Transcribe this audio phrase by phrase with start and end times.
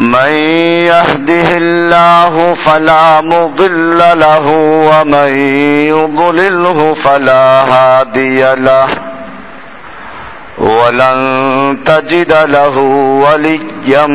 [0.00, 0.30] من
[0.88, 4.46] يهده الله فلا مضل له
[4.92, 5.28] ومن
[5.86, 8.88] يضلله فلا هادي له.
[10.58, 14.06] ولن تجد له وليا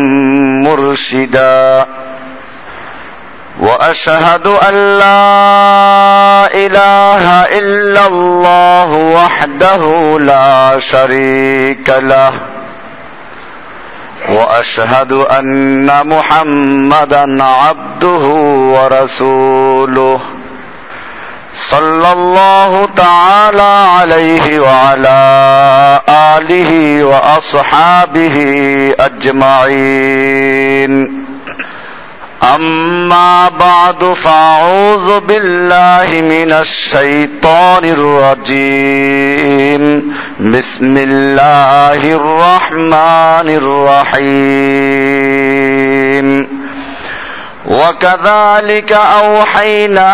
[0.65, 1.85] مرشدا.
[3.59, 12.54] وأشهد أن لا إله إلا الله وحده لا شريك له.
[14.29, 18.25] وأشهد أن محمدا عبده
[18.75, 20.19] ورسوله
[21.71, 25.19] صلى الله تعالى عليه وعلى
[26.09, 28.35] آله وأصحابه
[28.99, 30.45] أجمعين.
[32.43, 39.33] أما بعد فأعوذ بالله من الشيطان الرجيم.
[40.39, 43.49] بسم الله الرحمن
[44.13, 46.55] الرحيم.
[47.65, 50.13] وكذلك أوحينا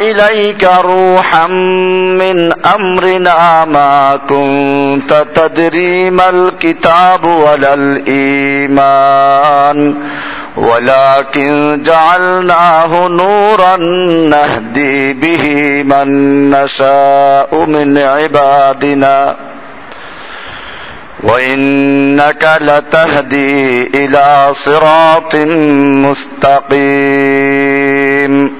[0.00, 8.76] إليك روحا من أمرنا ما كنت تدري ما الكتاب ولا الإيمان.
[10.56, 13.76] ولكن جعلناه نورا
[14.30, 15.42] نهدي به
[15.82, 19.36] من نشاء من عبادنا.
[21.22, 25.34] وإنك لتهدي إلى صراط
[26.66, 28.56] مستقيم.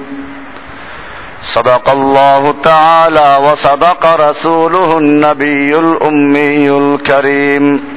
[1.54, 7.95] صدق الله تعالى وصدق رسوله النبي الأمي الكريم.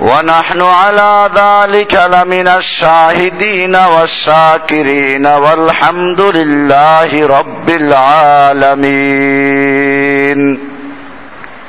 [0.00, 7.68] ونحن على ذلك لمن الشاهدين والشاكرين والحمد لله رب
[9.18, 10.40] العالمين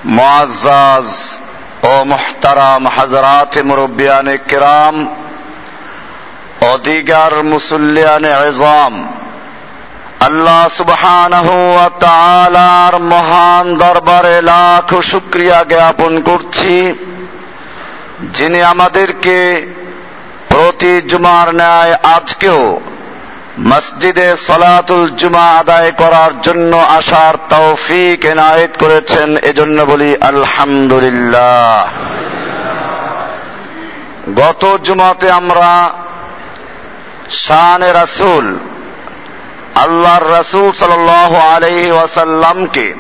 [0.06, 1.10] معزز
[1.84, 4.96] ও মুহতারাম হাজরাত মুরব্বিয়ান কিরাম
[6.74, 8.94] অদিগার মুসল্লিয়ান এজম
[10.28, 16.76] আল্লাহ সুবহানাহু ওয়া তাআলার মহান দরবারে লাখ শুকরিয়া জ্ঞাপন করছি
[18.21, 19.67] যিনি আমাদেরকে
[20.49, 22.81] প্রতি জুমার ন্যায় আজকেও
[23.59, 31.87] মসজিদে সলাতুল জুমা আদায় করার জন্য আসার তৌফিক এনায়েত করেছেন, এজন্য বলি আলহামদুলিল্লাহ।
[34.37, 35.91] গত জুমাতে আমরা
[37.31, 38.59] শানে রাসুল,
[39.75, 41.09] আল্লাহর রাসুল সাল
[41.55, 42.95] আলহি ওয়াসাল্লামকে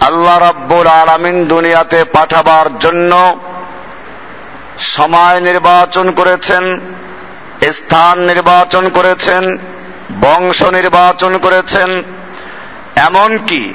[0.00, 3.40] আল্লাহ রাব্বুল আলামিন দুনিয়াতে পাঠাবার জন্য
[4.78, 6.80] সময় নির্বাচন করেছেন,
[7.72, 9.58] স্থান নির্বাচন করেছেন,
[10.20, 12.02] বংশ নির্বাচন করেছেন,
[12.96, 13.74] এমনকি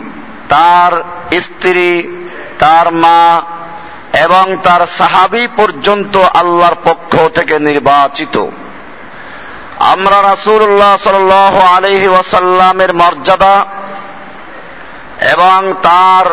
[0.49, 1.03] তার
[1.39, 2.13] স্ত্রী,
[2.59, 3.41] তার মা
[4.19, 8.45] এবং তার সাহাবি পর্যন্ত আল্লাহর পক্ষ থেকে নির্বাচিত।
[9.79, 11.31] আমরা রাসুল্লাহ সাল
[11.75, 13.65] আলহি ওয়াসাল্লামের মর্যাদা
[15.31, 16.25] এবং তার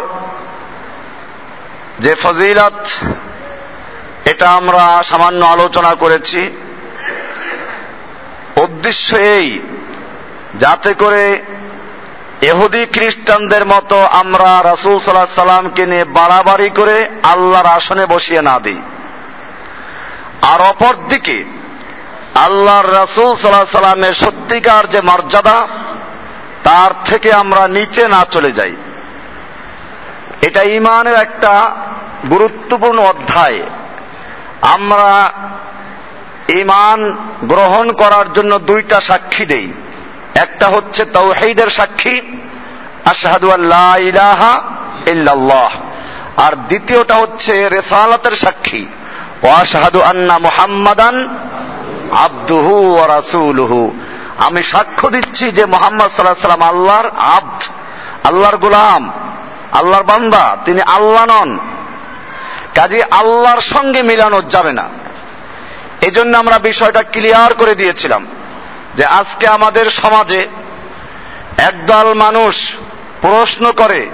[1.98, 2.86] যে ফজিলত
[4.24, 6.50] এটা আমরা সামান্য আলোচনা করেছি।
[8.56, 9.60] উদ্দেশ্য এই,
[10.54, 11.42] যাতে করে
[12.42, 18.82] এহুদি খ্রিস্টানদের মতো আমরা রাসুল সাল্লাহ সাল্লামকে নিয়ে বাড়াবাড়ি করে আল্লাহর আসনে বসিয়ে না দিই।
[20.42, 21.44] আর অপরদিকে,
[22.34, 25.68] আল্লাহর রাসুল সাল্লাহ সাল্লামের সত্যিকার যে মর্যাদা,
[26.62, 28.76] তার থেকে আমরা নিচে না চলে যাই।
[30.42, 31.76] এটা ইমানের একটা
[32.30, 33.66] গুরুত্বপূর্ণ অধ্যায়।
[34.62, 35.32] আমরা
[36.49, 39.72] ইমান গ্রহণ করার জন্য দুইটা সাক্ষী দেই।
[40.34, 42.20] একটা হচ্ছে তৌহিদের সাক্ষী,
[43.05, 43.96] আশহাদু আল্লাহ
[45.06, 45.70] ইল্লাল্লাহ।
[46.37, 48.87] আর দ্বিতীয়টা হচ্ছে রেসালাতের সাক্ষী
[49.43, 51.38] ও আশহাদু আন্না মুহাম্মাদান
[52.12, 53.99] আব্দুহু ও রাসূলুহু।
[54.38, 57.62] আমি সাক্ষ্য দিচ্ছি যে মোহাম্মদ সাল্লাহ সাল্লাম আল্লাহর আব্দ,
[58.26, 59.12] আল্লাহর গুলাম,
[59.72, 61.58] আল্লাহর বান্দা। তিনি আল্লাহ নন
[62.80, 64.88] কাজে আল্লাহর সঙ্গে মিলানো যাবে না।
[66.02, 68.26] এই জন্য আমরা বিষয়টা ক্লিয়ার করে দিয়েছিলাম
[68.96, 70.48] যে আজকে আমাদের সমাজে
[71.58, 72.75] একদল মানুষ
[73.20, 74.10] প্রশ্ন করে,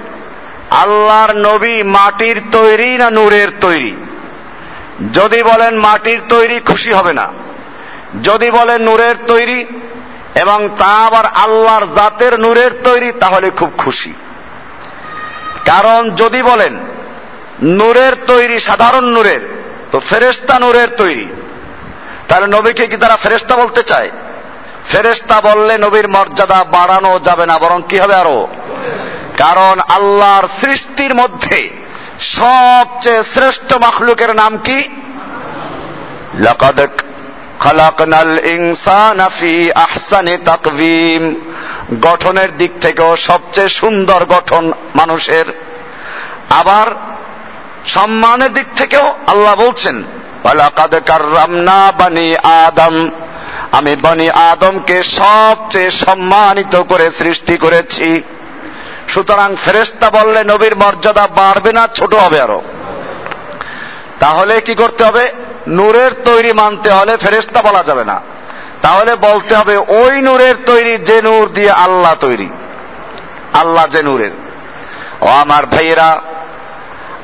[0.70, 3.96] আল্লাহর নবী মাটির তৈরি না নূরের তৈরি?
[5.12, 7.32] যদি বলেন মাটির তৈরি খুশি হবে না।
[8.22, 9.66] যদি বলেন নূরের তৈরি
[10.34, 14.12] এবং তা আবার আল্লাহর জাতের নূরের তৈরি, তাহলে খুব খুশি।
[15.64, 16.93] কারণ যদি বলেন
[17.62, 21.26] নূরের তৈরি, সাধারণ নূরের। তো ফেরেস্তা নূরের তৈরি।
[22.28, 24.10] তাহলে নবীকে কি তারা ফেরেস্তা বলতে চায়?
[24.88, 28.46] ফেরেস্তা বললে নবীর মর্যাদা বাড়ানো যাবে না, বরং কি হবে আরও?
[29.38, 31.70] কারণ আল্লাহর সৃষ্টির মধ্যে
[32.20, 34.88] সবচেয়ে শ্রেষ্ঠ মখলুকের নাম কি?
[39.74, 41.34] আহসানি তাকভিম
[42.02, 45.44] গঠনের দিক থেকেও সবচেয়ে সুন্দর গঠন মানুষের।
[46.50, 47.14] আবার
[47.86, 50.02] সম্মানের দিক থেকেও আল্লাহ বলছেন
[51.98, 53.10] বানি আদম।
[53.72, 58.22] আমি বনি আদমকে সবচেয়ে সম্মানিত করে সৃষ্টি করেছি।
[59.08, 62.62] সুতরাং ফেরেস্তা বললে, নবীর মর্যাদা বাড়বে না, ছোট হবে আরও।
[64.20, 65.32] তাহলে কি করতে হবে?
[65.68, 68.20] নূরের তৈরি মানতে হলে ফেরেস্তা বলা যাবে না।
[68.82, 72.48] তাহলে বলতে হবে, ওই নূরের তৈরি যে নূর দিয়ে আল্লাহ তৈরি,
[73.52, 74.30] আল্লাহ যে নূরের।
[75.20, 76.20] ও আমার ভাইয়েরা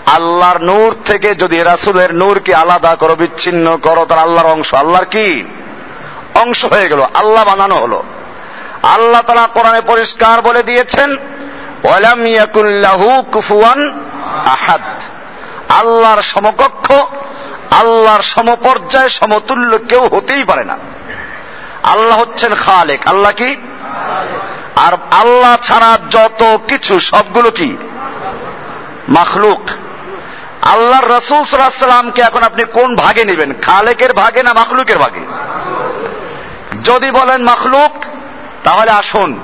[0.07, 5.45] আল্লাহর নূর থেকে যদি রাসুলের নূরকে আলাদা করো, বিচ্ছিন্ন করো, তার আল্লাহর অংশ। আল্লাহর কি?
[6.35, 8.03] অংশ হয়ে গেল, আল্লাহ বানানো হলো।
[8.83, 11.17] আল্লাহ তারা কোরআনে পরিষ্কার বলে দিয়েছেন
[13.33, 14.01] কুফুয়ান
[14.47, 15.03] আহাদ।
[15.69, 16.93] আল্লাহর সমকক্ষ,
[17.71, 20.79] আল্লাহর সমপর্যায়, সমতুল্য কেউ হতেই পারে না।
[21.83, 23.57] আল্লাহ হচ্ছেন খালেক। আল্লাহ কি?
[24.77, 27.77] আর আল্লাহ ছাড়া যত কিছু, সবগুলো কি?
[29.09, 29.71] মাখলুক।
[30.63, 33.55] আল্লাহর রসুল সাল্লামকে এখন আপনি কোন ভাগে নেবেন?
[33.63, 35.21] খালেকের ভাগে না মাখলুকের ভাগে?
[36.85, 38.05] যদি বলেন মাখলুক,
[38.65, 39.41] তাহলে আসুন।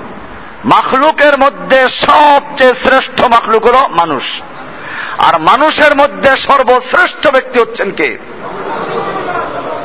[0.65, 4.23] মাখলুকের মধ্যে সবচেয়ে শ্রেষ্ঠ মাখলুক হল মানুষ।
[5.19, 8.19] আর মানুষের মধ্যে সর্বশ্রেষ্ঠ ব্যক্তি হচ্ছেন কে?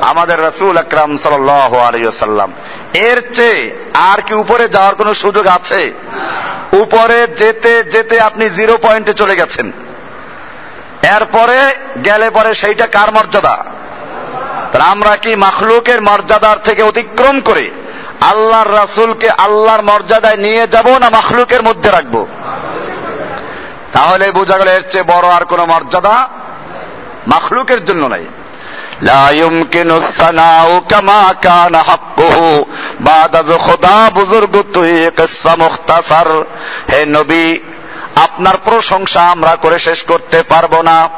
[0.01, 2.53] আমাদের রসুল আকরাম সাল্লাম
[2.93, 5.93] এর চেয়ে আর কি উপরে যাওয়ার কোন সুযোগ আছে?
[6.73, 9.71] উপরে যেতে যেতে আপনি জিরো পয়েন্টে চলে গেছেন।
[11.14, 11.58] এরপরে
[12.04, 13.54] গেলে পরে সেইটা কার মর্যাদা
[14.86, 17.66] আমরা কি মাখলুকের মর্যাদার থেকে অতিক্রম করে
[18.20, 22.22] আল্লাহর রাসুলকে আল্লাহর মর্যাদায় নিয়ে যাব না মাখলুকের মধ্যে রাখবো
[23.92, 26.14] তাহলে বোঝা গেল এর চেয়ে বড় আর কোন মর্যাদা
[27.26, 28.24] মাখলুকের জন্য নাই
[29.00, 32.36] لا يمكن الثناء كما كان حقه
[33.00, 36.28] بعد خدا বুজুর্গ তুই কিসসা মুখতাসার
[36.92, 37.44] হে নবী
[38.15, 41.09] আপনার প্রশংসা আমরা করে শেষ করতে পারব না।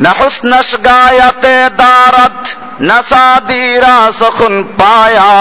[0.00, 2.48] নাহুসনাস গায়াতে দারাত
[2.80, 5.32] নাসাদিরা সখুন পায়া,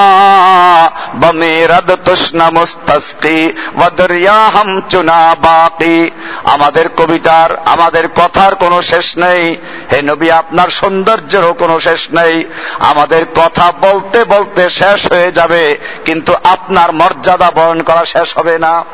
[1.19, 6.11] বমিরদ তুষ্ণা মুস্তাসকি ওয়াদরিয়া হাম চুনা বাকি।
[6.43, 9.57] আমাদের কবিতার, আমাদের কথার কোনো শেষ নেই।
[9.91, 12.43] হে নবী, আপনার সৌন্দর্যেরও কোনো শেষ নেই।
[12.79, 18.85] আমাদের কথা বলতে বলতে শেষ হয়ে যাবে, কিন্তু আপনার মর্যাদা বরণ করা শেষ হবে না।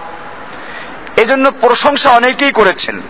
[1.20, 3.02] এজন্য প্রশংসা অনেকেই করেছেন।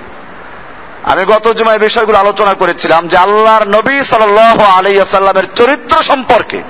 [1.04, 6.64] আমি গত জুমায় বিষয়গুলো আলোচনা করেছিলাম যে আল্লাহর নবী সাল আলাইসাল্লামের চরিত্র সম্পর্কে।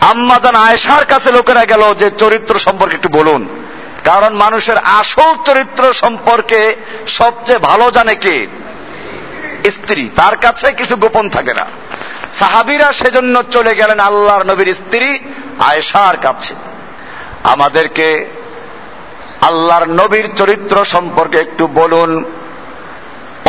[0.00, 3.66] আম্মাদান আয়েশার কাছে লোকেরা গেল যে চরিত্র সম্পর্কে একটু বলুন।
[4.04, 6.76] কারণ মানুষের আসল চরিত্র সম্পর্কে
[7.06, 8.46] সবচেয়ে ভালো জানে কে?
[9.70, 11.66] স্ত্রী। তার কাছে কিছু গোপন থাকে না।
[12.38, 15.18] সাহাবিরা সেজন্য চলে গেলেন আল্লাহর নবীর স্ত্রী
[15.58, 16.54] আয়েশার কাছে।
[17.44, 18.26] আমাদেরকে
[19.40, 22.24] আল্লাহর নবীর চরিত্র সম্পর্কে একটু বলুন।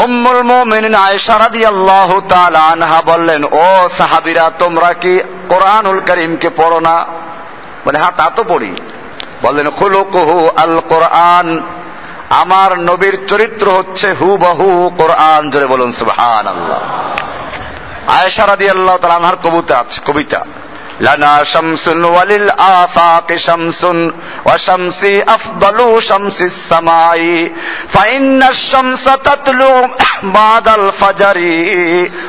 [0.04, 7.06] উম্মুল মুমিনিন আয়েশা রাদিয়াল্লাহু তাআলা আনহা বললেন, ও সাহাবীরা, তোমরা কি কোরআনুল কারীমকে পড়ো না?
[7.86, 8.76] বলে হ্যাঁ তা তো পড়ি।
[9.42, 11.64] বললেন, খুলুকুহু আল কোরআন,
[12.30, 16.80] আমার নবীর চরিত্র হচ্ছে হুবহু কোরআন। জোরে বলুন, সুবহানাল্লাহ।
[18.20, 20.46] আয়েশা রাদিয়াল্লাহু তাআলা আনহার কবিতা আছে, কবিতা।
[21.01, 23.87] لنا شمس وللآفاق شمس
[24.47, 27.51] وشمسي أفضل شمس السماء
[27.89, 29.91] فإن الشمس تطلع
[30.23, 31.39] بعد الفجر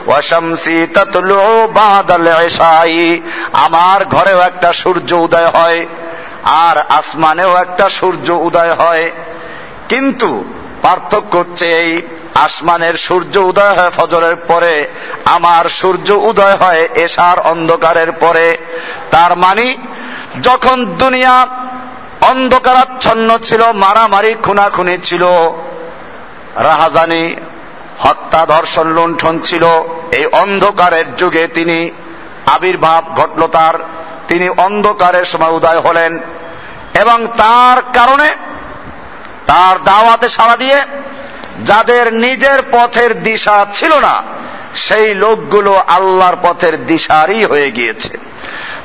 [0.07, 2.91] وشمسي تطلع بعد العشاء
[3.65, 5.79] আমার ঘরেও একটা সূর্য উদয় হয়
[6.65, 9.05] আর আসমানেও একটা সূর্য উদয় হয়
[9.89, 10.29] কিন্তু
[10.81, 11.91] পার্থক্য হচ্ছে এই
[12.44, 14.88] আসমানের সূর্য উদয় হয় ফজরের পরে,
[15.24, 18.58] আমার সূর্য উদয় হয় এশার অন্ধকারের পরে।
[19.10, 19.76] তার মানে
[20.42, 21.46] যখন দুনিয়া
[22.20, 25.24] অন্ধকারাচ্ছন্ন ছিল, মারামারি, খুনাখুনি ছিল,
[26.56, 27.36] রাহাজানি,
[27.98, 29.64] হত্যা, ধর্ষণ, লুণ্ঠন ছিল,
[30.12, 31.90] এই অন্ধকারের যুগে তিনি
[32.46, 33.74] আবির্ভাব ঘটল তার।
[34.28, 36.18] তিনি অন্ধকারের সময় উদয় হলেন
[36.94, 38.28] এবং তার কারণে
[39.46, 40.78] তার দাওয়াতে সাড়া দিয়ে
[41.63, 44.15] যাদের নিজের পথের দিশা ছিল না
[44.77, 48.13] সেই লোকগুলো আল্লাহর পথের দিশারি হয়ে গিয়েছে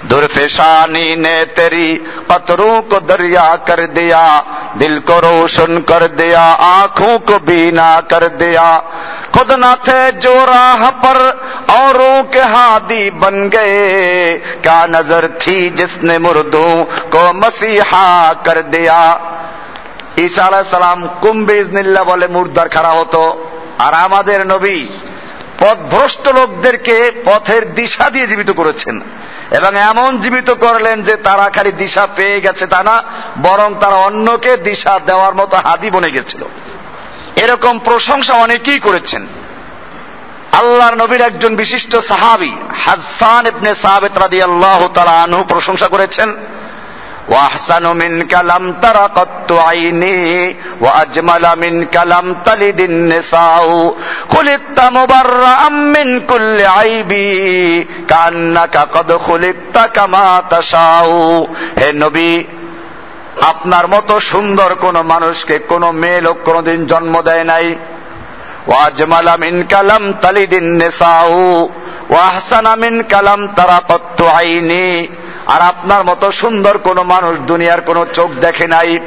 [0.01, 1.89] दुर्फिशानी ने तेरी
[2.29, 4.21] पत्थरों को दरिया कर दिया
[4.77, 8.67] दिल को रोशन कर दिया आंखों को बीना कर दिया
[9.35, 11.19] खुद न थे जो राह पर
[11.73, 19.01] औरों के हादी बन गए क्या नजर थी जिसने मुर्दों को मसीहा कर दिया
[20.18, 24.88] ঈসা আলাহ সালাম কুম্বে ইজনিল্লা বলে মুর্দার খাড়া হতো। আর আমাদের নবী
[25.60, 29.02] পথভ্রষ্ট লোকদেরকে পথের দিশা দিয়ে জীবিত করেছেন।
[29.52, 33.04] এবং এমন জীবিত করলেন যে তারা খালি দিশা পেয়ে গেছে তা না,
[33.42, 36.44] বরং তারা অন্যকে দিশা দেওয়ার মতো হাদি বনে গেছিল।
[37.36, 39.28] এরকম প্রশংসা অনেকেই করেছেন।
[40.52, 42.56] আল্লাহর নবীর একজন বিশিষ্ট সাহাবি
[42.86, 46.36] হাসান ইবনে সাহাবেত রাদিয়াল্লাহু তাআলা আনহু প্রশংসা করেছেন।
[47.29, 53.95] واحسن منك لم تر قط عيني واجمل منك لم تلد النساء
[54.35, 57.13] خلقت مبرأ من كل عيب
[58.09, 61.09] كأنك قد خلقت كما تشاء
[61.81, 62.33] হে নবী
[63.51, 67.67] আপনার মতো সুন্দর কোন মানুষকে কোন মেয়ে লোক কোনদিন জন্ম দেয় নাই
[68.71, 71.33] ওয়াজমালা মিন কালাম তালিদিন নেসাউ
[72.13, 74.87] ওয়াহসানা মিন কালাম তারা কত্তু আইনি
[75.48, 79.00] আর আপনার মতো সুন্দর কোন মানুষ দুনিয়ার কোন চোখ দেখে নাই।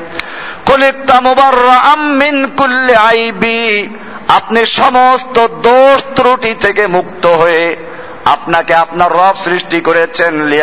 [1.92, 3.88] আম্মিন কুল্লে আইবি।
[4.28, 7.76] আপনি সমস্ত দোষ ত্রুটি থেকে মুক্ত হয়ে
[8.24, 10.62] আপনাকে আপনার রব সৃষ্টি করেছেন।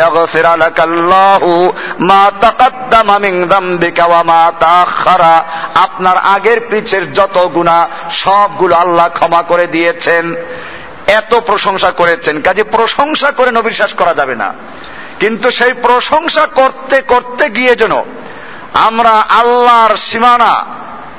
[5.74, 10.34] আপনার আগের পিছের যত গুনাহ, সবগুলো আল্লাহ ক্ষমা করে দিয়েছেন।
[11.06, 14.54] এত প্রশংসা করেছেন। কাজে প্রশংসা করে শেষ করা যাবে না।
[15.24, 17.92] কিন্তু সেই প্রশংসা করতে করতে গিয়ে যেন
[18.72, 20.66] আমরা আল্লাহর সীমানা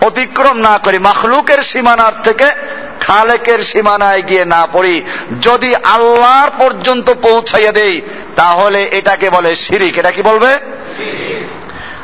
[0.02, 2.52] অতিক্রম না করি, মখলুকের সীমানার থেকে
[3.00, 5.02] খালেকের সীমানায় গিয়ে না পড়ি।
[5.42, 8.02] যদি আল্লাহর পর্যন্ত পৌঁছাইয়া দেই,
[8.36, 10.60] তাহলে এটাকে বলে শিরিক। এটা কি বলবে?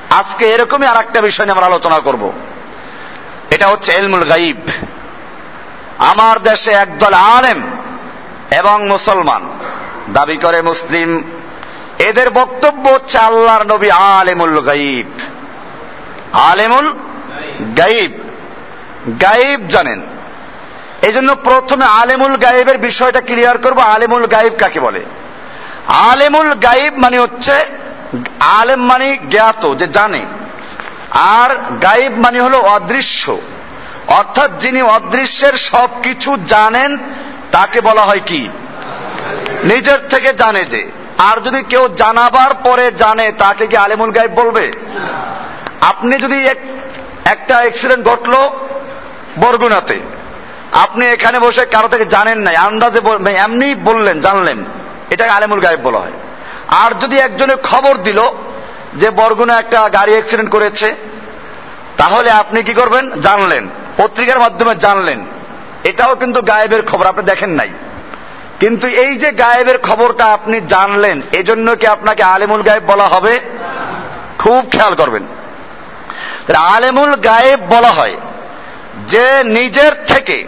[0.09, 2.31] আজকে এরকমই আর একটা বিষয় নিয়ে আমরা আলোচনা করব।
[3.49, 4.59] এটা হচ্ছে এলমুল গাইব
[5.97, 7.63] আমার দেশে একদল আলেম
[8.51, 9.49] এবং মুসলমান
[10.09, 11.40] দাবি করে মুসলিম
[12.11, 15.07] এদের বক্তব্য হচ্ছে আল্লাহর নবী আলেমুল গাইব।
[16.33, 16.93] আলেমুল
[17.77, 18.11] গাইব।
[19.21, 20.01] গাইব জানেন।
[21.01, 25.05] এই জন্য প্রথমে আলেমুল গাইবের বিষয়টা ক্লিয়ার করব। আলেমুল গাইব কাকে বলে?
[25.87, 27.51] আলেমুল গাইব মানে হচ্ছে,
[28.39, 30.25] আলেম মানে জ্ঞাত, যে জানে।
[31.11, 33.41] আর গাইব মানে হলো অদৃশ্য।
[34.07, 36.97] অর্থাৎ যিনি অদৃশ্যের সব কিছু জানেন,
[37.51, 38.49] তাকে বলা হয় কি?
[39.63, 44.65] নিজের থেকে জানে যে। আর যদি কেউ জানাবার পরে জানে, তাকে কি আলেমুল গাইব বলবে?
[45.81, 46.37] আপনি যদি
[47.25, 48.41] একটা অ্যাক্সিডেন্ট ঘটলো
[49.39, 49.97] বরগুনাতে,
[50.71, 53.01] আপনি এখানে বসে কারও থেকে জানেন নাই, আন্দাজে
[53.35, 54.59] এমনি বললেন, জানলেন,
[55.09, 56.15] এটাকে আলেমুল গায়েব বলা হয়।
[56.67, 58.19] আর যদি একজনে খবর দিল
[58.95, 60.95] যে বরগুনা একটা গাড়ি অ্যাক্সিডেন্ট করেছে,
[61.97, 63.05] তাহলে আপনি কি করবেন?
[63.21, 63.63] জানলেন।
[63.97, 65.19] পত্রিকার মাধ্যমে জানলেন।
[65.83, 67.69] এটাও কিন্তু গায়েবের খবর, আপনি দেখেন নাই।
[68.61, 73.39] কিন্তু এই যে গায়েবের খবরটা আপনি জানলেন, এজন্য কি আপনাকে আলেমুল গায়েব বলা হবে?
[74.39, 75.23] খুব খেয়াল করবেন।
[76.55, 78.17] আলেমুল গায়েব বলা হয়
[79.07, 80.47] যে নিজের থেকে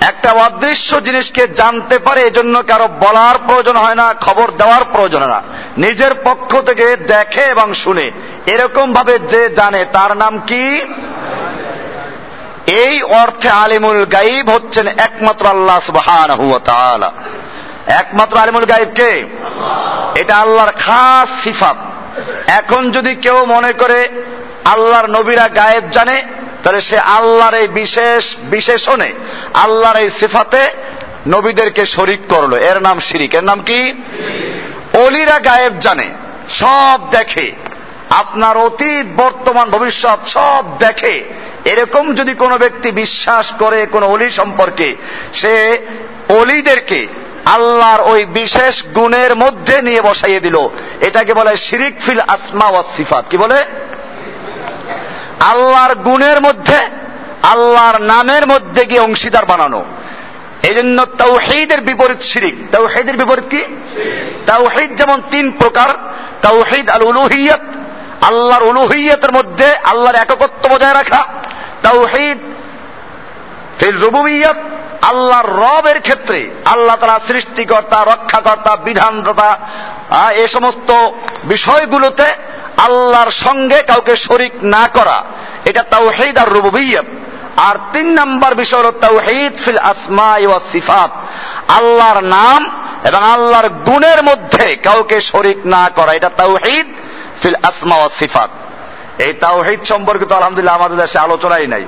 [0.00, 5.30] একটা অদৃশ্য জিনিসকে জানতে পারে, এজন্য কারও বলার প্রয়োজন হয় না, খবর দেওয়ার প্রয়োজন হয়
[5.30, 5.42] না।
[5.78, 8.10] নিজের পক্ষ থেকে দেখে এবং শুনে।
[8.46, 10.80] এরকম ভাবে যে জানে, তার নাম কি?
[12.66, 16.30] এই অর্থে আলিমুল গাইব হচ্ছেন একমাত্র আল্লাহ সুবহান
[17.86, 19.26] একমাত্র আলিমুল গাইব কে?
[20.14, 21.76] এটা আল্লাহর খাস সিফাত।
[22.46, 24.08] এখন যদি কেউ মনে করে
[24.64, 26.22] আল্লাহর নবীরা গায়েব জানে,
[26.62, 29.12] তাহলে সে আল্লাহর এই বিশেষ বিশেষণে,
[29.54, 30.70] আল্লাহর এই সিফাতে
[31.28, 33.92] নবীদেরকে শরিক করল। এর নাম শিরিক। এর নাম কি?
[35.06, 36.14] অলিরা গায়েব জানে,
[36.50, 37.52] সব দেখে।
[38.10, 44.96] আপনার অতীত, বর্তমান, ভবিষ্যৎ সব দেখে। এরকম যদি কোনো ব্যক্তি বিশ্বাস করে কোন অলি সম্পর্কে,
[45.34, 45.78] সে
[46.28, 47.06] অলিদেরকে
[47.44, 50.56] আল্লাহর ওই বিশেষ গুণের মধ্যে নিয়ে বসাইয়ে দিল।
[51.00, 53.64] এটাকে বলে শিরিক ফিল আসমা ওয়া সিফাত। কি বলে?
[55.40, 56.76] আল্লাহর গুণের মধ্যে,
[57.42, 59.84] আল্লাহর নামের মধ্যে গিয়ে অংশীদার বানানো।
[60.62, 63.64] এই জন্য তাওহিদের বিপরীত শিরিক। তাওহিদের বিপরীত কি?
[64.46, 65.88] তাওহিদ যেমন তিন প্রকার।
[66.42, 67.60] তাওহিদ আল উলুহিয়ত
[68.22, 71.26] আল্লাহর উলুহিয়তের মধ্যে আল্লাহর এককত্ব বজায় রাখা
[71.84, 72.38] তাওহিদ
[73.78, 74.58] ফিল রুবুবিয়ত,
[75.02, 79.50] আল্লাহর রবের ক্ষেত্রে, আল্লাহ তারা সৃষ্টিকর্তা, রক্ষাকর্তা, বিধানদাতা
[80.30, 80.90] এ সমস্ত
[81.44, 82.26] বিষয়গুলোতে
[82.76, 85.24] আল্লাহর সঙ্গে কাউকে শরিক না করা,
[85.64, 87.08] এটা তাওহিদ আর রুবুবিয়ত।
[87.56, 91.10] আর তিন নাম্বার বিষয় হল তাওহিদ ফিল আসমা ওয়া সিফাত।
[91.78, 92.60] আল্লাহর নাম
[93.04, 96.86] এবং আল্লাহর গুণের মধ্যে কাউকে শরিক না করা, এটা তাওহিদ
[97.42, 98.50] ফিল আসমা ও সিফাত।
[99.18, 101.84] এই তাওহিদ সম্পর্কিত আলহামদুলিল্লাহ আমাদের দেশে আলোচনাই নাই।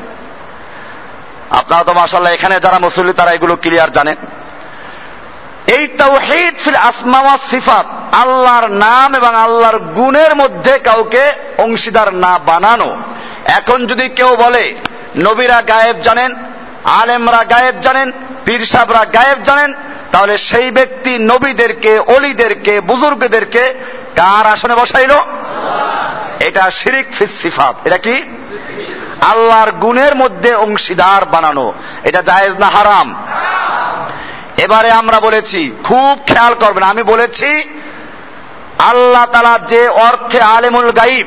[1.51, 4.17] আপনারা তো মাসাল্লাহ এখানে যারা মুসল্লি, তারা এগুলো ক্লিয়ার জানেন।
[5.67, 12.39] এই তাওহিদ ফিল আসমা ওয়া সিফাত, আল্লাহর নাম এবং আল্লাহর গুণের মধ্যে কাউকে অংশীদার না
[12.39, 12.97] বানানো।
[13.45, 14.75] এখন যদি কেউ বলে,
[15.17, 16.35] নবীরা গায়েব জানেন,
[16.85, 18.13] আলেমরা গায়েব জানেন,
[18.45, 19.75] পীর সাহরা গায়েব জানেন,
[20.13, 23.75] তাহলে সেই ব্যক্তি নবীদেরকে, অলিদেরকে, বুজুর্গদেরকে
[24.17, 25.13] কার আসনে বসাইল?
[26.47, 28.23] এটা শিরিক ফিস সিফাত। এটা কি?
[29.21, 31.73] আল্লাহর গুণের মধ্যে অংশীদার বানানো।
[32.03, 33.09] এটা জায়েজ না হারাম?
[34.57, 37.51] এবারে আমরা বলেছি, খুব খেয়াল করবেন, আমি বলেছি,
[38.79, 41.27] আল্লাহ তালা যে অর্থে আলেমুল গাইব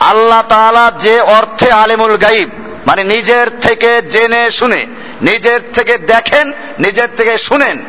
[0.00, 2.50] আল্লাহ তালা যে অর্থে আলেমুল গাইব
[2.86, 4.86] মানে নিজের থেকে জেনে শুনে,
[5.22, 7.84] নিজের থেকে দেখেন, নিজের থেকে শুনেন,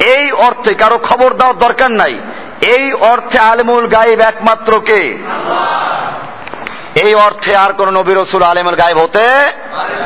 [0.00, 2.18] এই অর্থে কারও খবর দেওয়ার দরকার নাই।
[2.60, 5.18] এই অর্থে আলেমুল গাইব একমাত্র কে?
[6.94, 9.52] এই অর্থে আর কোন নবী রসুল আলেমুল গাইব হতে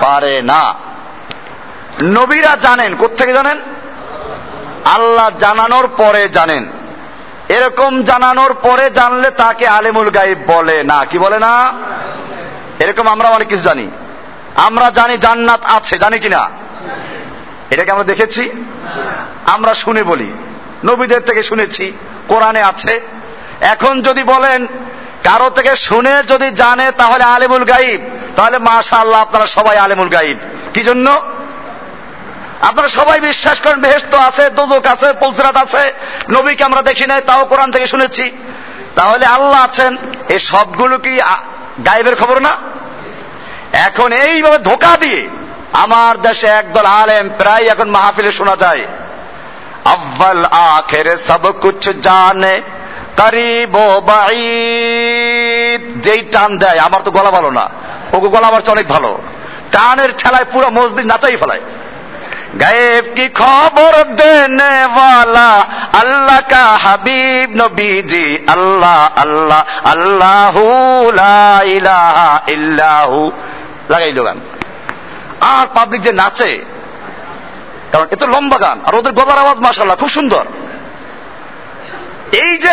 [0.00, 0.74] পারে না।
[2.02, 3.60] নবীরা জানেন কোথেকে জানেন?
[4.84, 6.66] আল্লাহ জানানোর পরে জানেন।
[7.48, 11.72] এরকম জানানোর পরে জানলে তাকে আলেমুল গাইব বলে না। কি বলে না?
[12.78, 13.90] এরকম আমরা অনেক কিছু জানি।
[14.56, 16.50] আমরা জানি জান্নাত আছে, জানি কিনা?
[17.70, 18.50] এটাকে আমরা দেখেছি?
[19.46, 20.32] আমরা শুনে বলি।
[20.84, 21.92] নবীদের থেকে শুনেছি।
[22.28, 23.00] কোরআনে আছে।
[23.60, 24.66] এখন যদি বলেন,
[25.24, 28.00] কারও থেকে শুনে যদি জানে, তাহলে আলেমুল গাইব।
[28.36, 30.38] তাহলে মাশা আল্লাহ আপনারা সবাই আলেমুল গাইব।
[30.74, 31.22] কি জন্য
[32.60, 35.92] আপনারা সবাই বিশ্বাস করেন বেহেস্ত আছে দোজক আছে, পলসিরাত আছে।
[36.30, 38.30] নবীকে আমরা দেখি নাই, তাও কোরআন থেকে শুনেছি।
[38.94, 39.96] তাহলে আল্লাহ আছেন,
[40.28, 41.20] এই সবগুলো কি
[41.86, 42.56] গাইবের খবর না?
[43.72, 45.28] এখন এইভাবে ধোকা দিয়ে
[45.72, 48.86] আমার দেশে একদল আলেম প্রায় এখন মাহফিলে শোনা যায়।
[49.93, 52.55] আব্বাল আখের সব কুছ জানে
[53.19, 53.75] করিব
[56.05, 57.65] যেই টান দেয় আমার তো গলা ভালো না
[58.13, 59.11] ওকে গলা আমার অনেক ভালো
[59.71, 61.63] টানের ঠেলায় পুরো মসজিদ নাচাই ফেলায়
[62.61, 65.49] গায়েব কি খবর দেনে वाला
[66.01, 69.61] अल्लाह का हबीब नबी जी अल्लाह अल्लाह
[69.93, 70.55] अल्लाह
[71.11, 71.37] ला
[71.69, 73.19] इलाहा इल्लाहु
[73.91, 74.39] লাগাইল গান
[75.47, 76.51] আর পাবলিক যে নাচে
[77.92, 80.44] কারণ এত লম্বা গান, আর ওদের গলার আওয়াজ মাসাল্লাহ খুব সুন্দর।
[82.44, 82.72] এই যে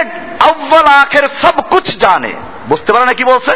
[0.52, 2.34] আব্বাল আখের সব কুছ জানে,
[2.68, 3.54] বুঝতে পারে না কি বলছে?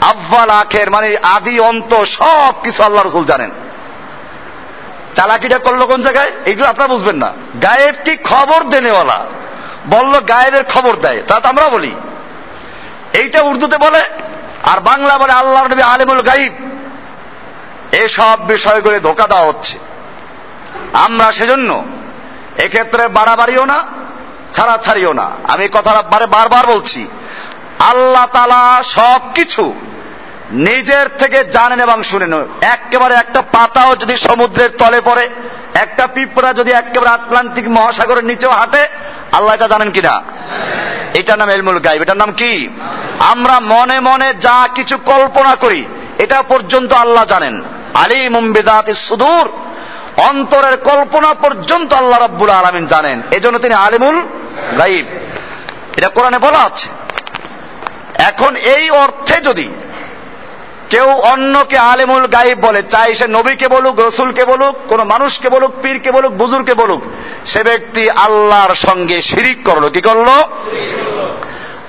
[0.00, 3.50] আব্বাল আখের মানে আদি, অন্ত সব কিছু আল্লাহ রসুল জানেন।
[5.14, 6.30] চালাকিটা করল কোন জায়গায়?
[6.44, 9.18] এইগুলো আপনারা বুঝবেন না। গায়েব কি খবর দেনেওয়ালা?
[9.86, 11.92] বলল গায়েবের খবর দেয়, তো আমরা বলি।
[13.12, 14.02] এইটা উর্দুতে বলে,
[14.62, 16.54] আর বাংলা বলে আল্লাহ নবী আলিমুল গাইব
[18.04, 19.76] এসব বিষয়গুলি ধোকা দেওয়া হচ্ছে।
[20.92, 21.84] আমরা সেজন্য
[22.56, 23.84] এক্ষেত্রে বাড়াবাড়িও না
[24.54, 27.08] ছাড়া ছাড়িও না। আমি কথাটা বারে বারবার বলছি,
[27.78, 29.74] আল্লাহ তালা সব কিছু
[30.50, 35.28] নিজের থেকে জানেন এবং শুনেন। একেবারে একটা পাতাও যদি সমুদ্রের তলে পড়ে,
[35.74, 38.88] একটা পিঁপড়া যদি একেবারে আটলান্টিক মহাসাগরের নিচেও হাঁটে,
[39.32, 40.22] আল্লাহ এটা জানেন কিনা?
[41.14, 42.68] এটার নাম এলমুল গাইব এটার নাম কি?
[43.18, 45.84] আমরা মনে মনে যা কিছু কল্পনা করি,
[46.18, 47.62] এটা পর্যন্ত আল্লাহ জানেন।
[47.94, 49.48] আলী মুম্বিদাত সুদূর
[50.26, 54.22] অন্তরের কল্পনা পর্যন্ত আল্লাহ রাব্বুল আলমিন জানেন। এজন্য তিনি আলিমুল
[54.78, 55.06] গাইব
[55.96, 56.88] এটা কোরআনে বলা আছে।
[58.22, 59.68] এখন এই অর্থে যদি
[60.90, 66.10] কেউ অন্যকে আলেমুল গাইব বলে, চাই সে নবীকে বলুক, রসুলকে বলুক, কোন মানুষকে বলুক, পীরকে
[66.10, 67.02] বলুক, বুজুরকে বলুক,
[67.46, 70.28] সে ব্যক্তি আল্লাহর সঙ্গে শিরিক করল, কি করল?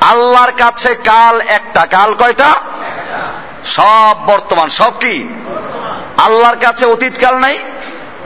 [0.02, 2.54] আল্লাহর কাছে কাল একটা। কাল কয়টা?
[3.66, 5.28] সব বর্তমান। সব কি?
[6.18, 7.60] আল্লাহর কাছে অতীতকাল নাই?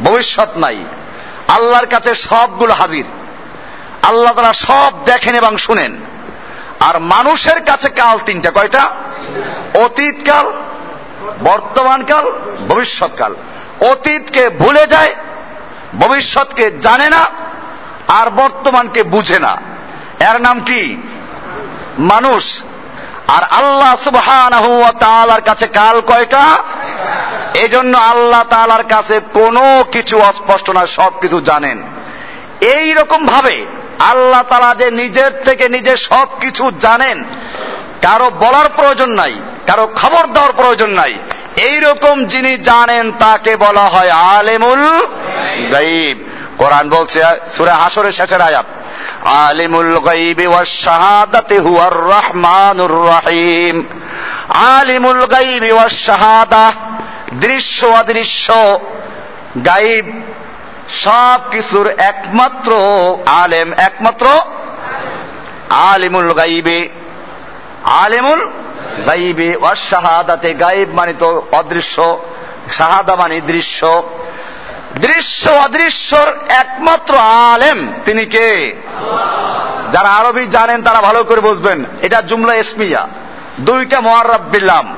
[0.02, 0.84] ভবিষ্যৎ নাই।
[1.48, 3.06] আল্লাহর কাছে সবগুলো হাজির।
[4.02, 5.98] আল্লাহ তারা সব দেখেন এবং শুনেন।
[6.80, 8.92] আর মানুষের কাছে কাল তিনটা, কয়টা?
[9.76, 10.46] অতীতকাল,
[11.44, 12.32] বর্তমানকাল,
[12.70, 13.36] ভবিষ্যৎকাল।
[13.92, 15.16] অতীতকে ভুলে যায়,
[16.00, 17.26] ভবিষ্যৎকে জানে না,
[18.08, 19.58] আর বর্তমানকে বুঝে না।
[20.20, 20.98] এর নাম কি?
[22.00, 22.64] মানুষ।
[23.28, 26.58] আর আল্লাহ সুবহানার কাছে কাল কয়টা?
[27.62, 31.84] এই জন্য আল্লাহ তালার কাছে কোনো কিছু অস্পষ্ট না সব কিছু জানেন।
[32.62, 33.66] এই রকম ভাবে
[34.00, 37.24] আল্লাহ তালা যে নিজের থেকে নিজে সব কিছু জানেন,
[38.02, 39.34] কারও বলার প্রয়োজন নাই,
[39.68, 41.14] কারও খবর দেওয়ার প্রয়োজন নাই।
[41.58, 45.08] এইরকম যিনি জানেন, তাকে বলা হয় আলেমুল
[45.72, 46.18] গাইব।
[46.58, 47.20] কোরআন বলছে,
[47.58, 48.66] সুরে হাসরের শেষের আয়াত,
[49.26, 53.84] আলিমুল গাইবি ওয়াস শাহাদাতি হুয়ার রহমানুর রহিম।
[54.78, 56.72] আলিমুল গাইবি ওয়াস শাহাদা
[57.34, 58.54] দৃশ্য অদৃশ্য
[59.66, 60.22] গাইব
[60.90, 62.76] সব কিছুর একমাত্র
[63.26, 64.28] আলেম, একমাত্র
[65.70, 66.90] আলিমুল গাইবে।
[67.84, 68.52] আলিমুল
[69.08, 72.20] গাইবে। অশাহাদাতে গাইব মানে তো অদৃশ্য,
[72.72, 74.10] শাহাদা মানে দৃশ্য।
[74.98, 78.76] দৃশ্য অদৃশ্যর একমাত্র আলেম তিনি কে?
[79.92, 83.08] যারা আরবি জানেন তারা ভালো করে বুঝবেন। এটা জুমলা ইসমিয়া।
[83.60, 84.98] দুইটা মোয়াররাব বিল্লাম।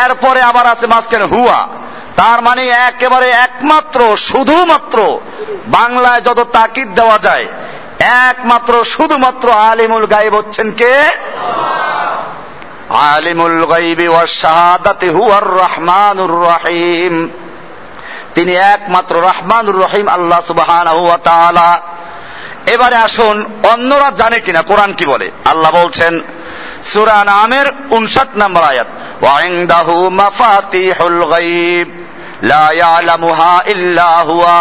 [0.00, 1.68] এরপরে আবার আছে মাঝখানে হুয়া।
[2.16, 5.20] তার মানে একেবারে একমাত্র, শুধুমাত্র
[5.66, 7.46] বাংলায় যত তাকিদ দেওয়া যায়,
[8.28, 10.94] একমাত্র, শুধুমাত্র আলিমুল গাইব হচ্ছেন কে?
[12.88, 17.28] আলিমুল গাইবি ওয়া শাহাদাতি হুয়ার রহমানুর রহিম।
[18.34, 20.40] তিনি একমাত্র রহমানুর রহিম আল্লাহ
[21.24, 21.80] তাআলা।
[22.66, 23.36] এবারে আসুন,
[23.72, 25.30] অন্যরা জানে কিনা, কোরআন কি বলে?
[25.44, 26.20] আল্লাহ বলছেন,
[26.84, 28.86] সূরা নামের 59 নম্বর আয়াত।
[29.22, 31.88] ওয়া ইনদাহু মাফাতিহুল গায়ব
[32.42, 34.58] লা ইয়ালামুহা ইল্লা হুয়া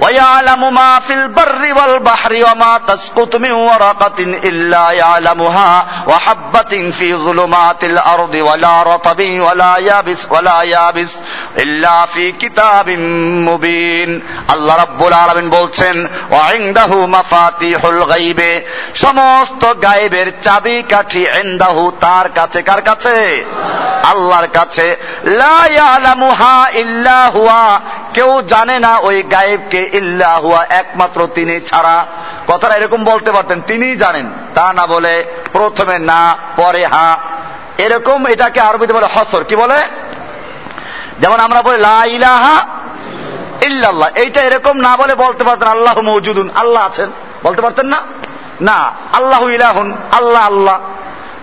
[0.00, 8.34] ويعلم ما في البر والبحر وما تسقط من ورقة إلا يعلمها وحبة في ظلمات الأرض
[8.34, 11.12] ولا رطب ولا يابس ولا يابس
[11.58, 12.88] إلا في كتاب
[13.48, 14.22] مبين
[14.54, 15.96] আল্লাহ রাব্বুল আলামিন বলছেন
[16.32, 18.52] ওয়াইন্দাহু মাফাতিহুল গায়বে
[19.04, 23.16] সমস্ত গায়েবের চাবি কাঠি ইনদাহু তার কাছে কার কাছে
[24.12, 24.86] আল্লাহর কাছে
[25.40, 27.66] লা ইয়ালামুহা ইল্লা হুয়া
[28.16, 32.05] কেউ জানে না ওই গায়েবকে ইল্লা হুয়া, একমাত্র তিনি ছাড়া।
[32.47, 37.17] কথাটা এরকম বলতে পারতেন, তিনিই জানেন। তা না বলে প্রথমে না, পরে হা।
[37.77, 39.81] এরকম এটাকে আরবিতে বলে হসর। কি বলে?
[41.19, 42.67] যেমন আমরা বলি, লা ইলাহা
[43.65, 47.11] ইল্লাল্লাহ। এইটা এরকম না বলে বলতে পারতেন, আল্লাহ মৌজুদুন। আল্লাহ আছেন।
[47.43, 48.01] বলতে পারতেন না?
[48.61, 50.79] না, আল্লাহ ইলাহুন। আল্লাহ আল্লাহ।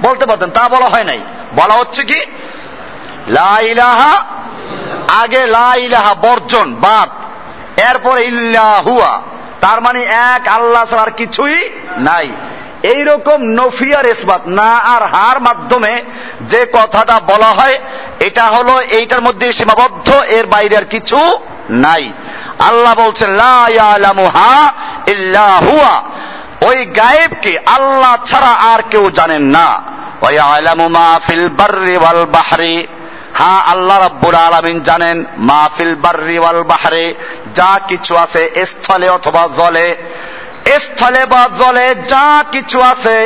[0.03, 1.21] বলতে পারতেন, তা বলা হয় নাই।
[1.57, 2.21] বলা হচ্ছে কি?
[3.29, 4.25] লা ইলাহা,
[5.23, 7.09] আগে লা ইলাহা, বর্জন, বাদ।
[7.87, 9.13] এরপরে ইল্লাহুয়া
[9.61, 10.01] তার মানে
[10.35, 11.57] এক আল্লাহ আর কিছুই
[11.99, 12.29] নাই।
[12.83, 16.03] এইরকম নফিয়ার ইসবাত না আর হার মাধ্যমে
[16.43, 17.77] যে কথাটা বলা হয়,
[18.21, 21.21] এটা হলো এইটার মধ্যে সীমাবদ্ধ, এর বাইরে আর কিছু
[21.71, 22.13] নাই।
[22.59, 23.31] আল্লাহ বলছেন
[25.07, 25.95] ইল্লাহুয়া
[26.69, 29.69] ওই গায়েবকে আল্লাহ ছাড়া আর কেউ জানেন না।
[30.23, 31.49] ওই আলামু মা ফিল
[32.33, 32.87] বাহরি।
[33.39, 37.15] হ্যাঁ আল্লাহ রাব্বুল আলামিন জানেন মাহফিল বার্রি ওয়াল বাহারে,
[37.55, 39.97] যা কিছু আছে স্থলে অথবা জলে।
[40.81, 43.17] স্থলে বা জলে যা কিছু আছে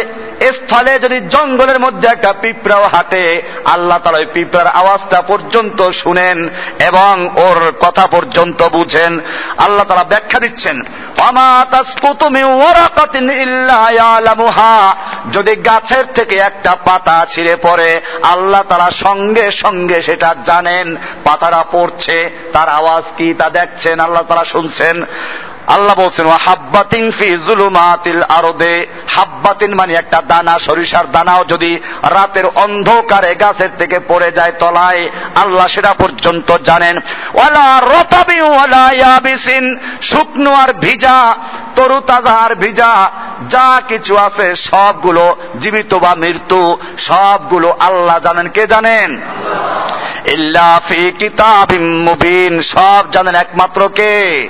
[0.50, 7.12] স্থলে যদি জঙ্গলের মধ্যে একটা পিঁপড়াও হাঁটে, আল্লাহ তালা ওই পিঁপড়ার আওয়াজটা পর্যন্ত শুনেন এবং
[7.36, 9.20] ওর কথা পর্যন্ত বুঝেন।
[9.58, 10.82] আল্লাহ তালা ব্যাখ্যা দিচ্ছেন
[15.32, 22.30] যদি গাছের থেকে একটা পাতা ছিঁড়ে পড়ে, আল্লাহ তারা সঙ্গে সঙ্গে সেটা জানেন, পাতাটা পড়ছে,
[22.52, 25.04] তার আওয়াজ কি তা দেখছেন, আল্লাহ তারা শুনছেন।
[25.66, 33.34] আল্লাহ বলছেন হাব্বাতিন ফি জুলুমাতিল আরদে। হাব্বাতিন মানে একটা দানা, সরিষার দানাও যদি রাতের অন্ধকারে
[33.34, 37.00] গাছের থেকে পড়ে যায় তলায়, আল্লাহ সেটা পর্যন্ত জানেন।
[37.34, 41.34] ওয়ালা রতাবি ওয়ালা ইয়াবিসিন। শুকনো আর ভিজা
[41.76, 43.10] তরু তাজা আর ভিজা,
[43.48, 49.20] যা কিছু আছে সবগুলো জীবিত বা মৃত্যু, সবগুলো আল্লাহ জানেন। কে জানেন?
[50.26, 54.48] ইল্লা ফি কিতাবিম মুবিন। সব জানেন একমাত্র কে?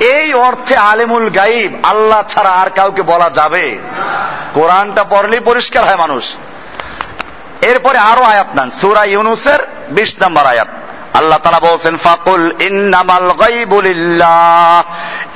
[0.00, 3.78] এই অর্থে আলেমুল গাইব, আল্লাহ ছাড়া আর কাউকে বলা যাবে।
[4.54, 6.34] কোরআনটা পড়লেই পরিষ্কার হয় মানুষ।
[7.60, 10.68] এরপরে আরও আয়াত নান, সুরা ইউনুসের বিশ নম্বর আয়াত।
[11.14, 14.82] আল্লাহ তারা বলছেন, ফাকুল ইন্নামাল গাইবুলিল্লাহ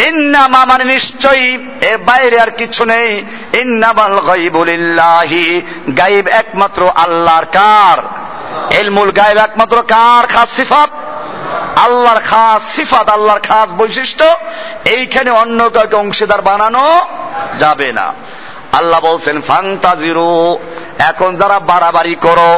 [0.00, 5.62] ইন্নামা মানে নিশ্চয়ই, এর বাইরে আর কিছু নেই। ইন্নামাল গাইবুলিল্লাহি
[5.98, 8.02] গাইব একমাত্র আল্লাহর কার।
[8.72, 10.26] এলমুল গাইব একমাত্র কার?
[10.26, 10.90] খাস সিফাত।
[11.84, 14.24] আল্লাহর খাস সিফাত, আল্লাহর খাস বৈশিষ্ট্য,
[14.84, 17.00] এইখানে অন্য কাউকে অংশীদার বানানো
[17.58, 18.14] যাবে না।
[18.72, 20.58] আল্লাহ বলছেন, ফান্তাজিরু,
[20.98, 22.52] এখন যারা বাড়াবাড়ি করো,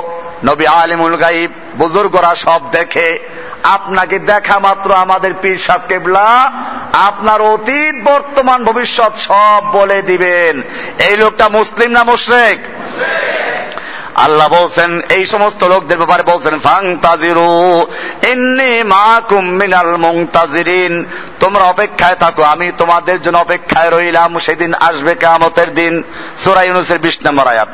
[0.44, 3.18] নবী আলিমুল গাইব, বুজুর্গরা সব দেখে,
[3.62, 6.52] আপনাকে দেখা মাত্র আমাদের পীর সাহ কেবলা,
[6.92, 10.62] আপনার অতীত, বর্তমান, ভবিষ্যৎ সব বলে দিবেন।
[10.98, 12.58] এই লোকটা মুসলিম না মুশরেক?
[14.24, 17.52] আল্লাহ বলছেন, এই সমস্ত লোকদের ব্যাপারে বলছেন ফাং তাজিরু
[18.32, 20.92] ইন্নি মাকুম মিনাল মুংতাজিরিন
[21.40, 26.02] তোমরা অপেক্ষায় থাকো, আমি তোমাদের জন্য অপেক্ষায় রইলাম, সেদিন আসবে কামতের দিন।
[26.44, 27.70] সুরাই ইউনুসের বিশ নম্বর আয়াত।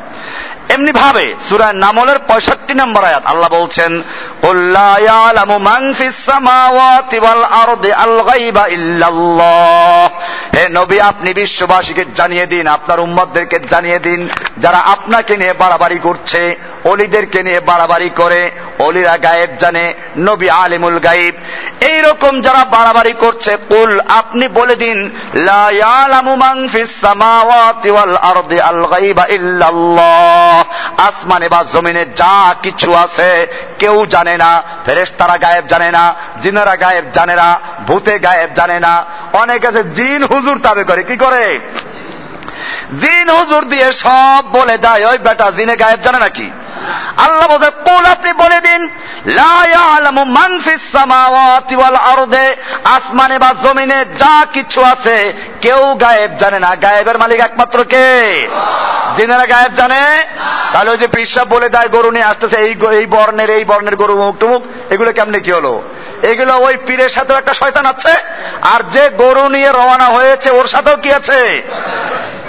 [0.69, 4.03] এমনি ভাবে সুরায় নামলের পঁয়ষট্টি নম্বর আয়াত, আল্লাহ বলছেন
[10.55, 16.55] হে নবী, আপনি বিশ্ববাসীকে জানিয়ে দিন, আপনার উম্মদদেরকে জানিয়ে দিন, যারা আপনাকে নিয়ে বাড়াবাড়ি করছে।
[16.83, 21.35] অলিদেরকে নিয়ে বাড়াবাড়ি করে, অলিরা গায়েব জানে, নবী আলিমুল গাইব
[21.81, 25.11] এইরকম যারা বাড়াবাড়ি করছে, কুল, আপনি বলে দিন
[26.35, 26.69] মান
[30.97, 33.47] আসমানে বা জমিনে যা কিছু আছে,
[33.79, 39.05] কেউ জানে না, ফেরেশতারা গায়েব জানে না, জিনেরা গায়েব জানে না, ভূতে গায়েব জানে না।
[39.33, 41.59] অনেক আছে, জিন হুজুর তাবে করে, কি করে?
[43.01, 46.51] জিন হুজুর দিয়ে সব বলে দেয়, ওই বেটা জিনে গায়েব জানে নাকি?
[47.25, 48.81] আল্লাহ বলতে কুল আপনি বলে দিন,
[49.39, 52.55] লা ইয়ালামু মান ফিস সামাওয়াতি ওয়াল আরদে,
[52.95, 58.07] আসমানে বা জমিনে যা কিছু আছে কেউ গায়েব জানে না। গায়েবের মালিক একমাত্র কে?
[59.15, 60.01] জিনেরা গায়েব জানে?
[60.73, 64.15] তাহলে ওই যে পিসাব বলে দেয়, গরু নিয়ে আসতেছে, এই এই বর্ণের এই বর্ণের গরু
[64.21, 65.73] মুখ টুমুক, এগুলো কেমনে কি হলো?
[66.21, 68.13] এগুলো ওই পীরের সাথেও একটা শয়তান আছে,
[68.73, 71.63] আর যে গরু নিয়ে রওনা হয়েছে, ওর সাথেও কি আছে?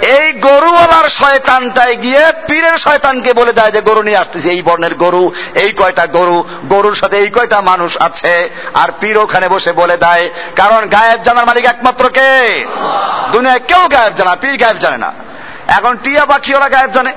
[0.01, 5.31] এই গরুওয়ালার শয়তানটাই গিয়ে পীরের শয়তানকে বলে দেয় যে, গরু নিয়ে আসতেছে, এই বর্ণের গরু,
[5.55, 8.49] এই কয়টা গরু, গরুর সাথে এই কয়টা মানুষ আছে?
[8.73, 12.65] আর পীর ওখানে বসে বলে দেয়, কারণ গায়েব জানার মালিক একমাত্র কে?
[13.31, 15.13] দুনিয়ায় কেউ গায়েব জানা পীর গায়েব জানে না।
[15.67, 17.13] এখন টিয়া পাখি ওরা গায়েব জানে।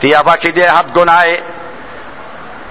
[0.00, 1.38] টিয়া পাখি দিয়ে হাত গোনায়।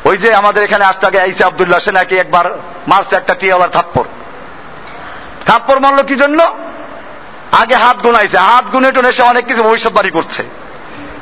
[0.06, 2.52] ওই যে আমাদের এখানে আসতে আগে আইসে আবদুল্লাহ, সে নাকি একবার
[2.88, 4.04] মারছে একটা টিয়াওয়ালার থাপ্পর
[5.46, 6.69] থাপ্পর মারলো কি জন্য?
[7.52, 10.44] আগে হাত গুনাইছে হাত গুনে টুনে সে অনেক কিছু ভবিষ্যৎবাণী করছে।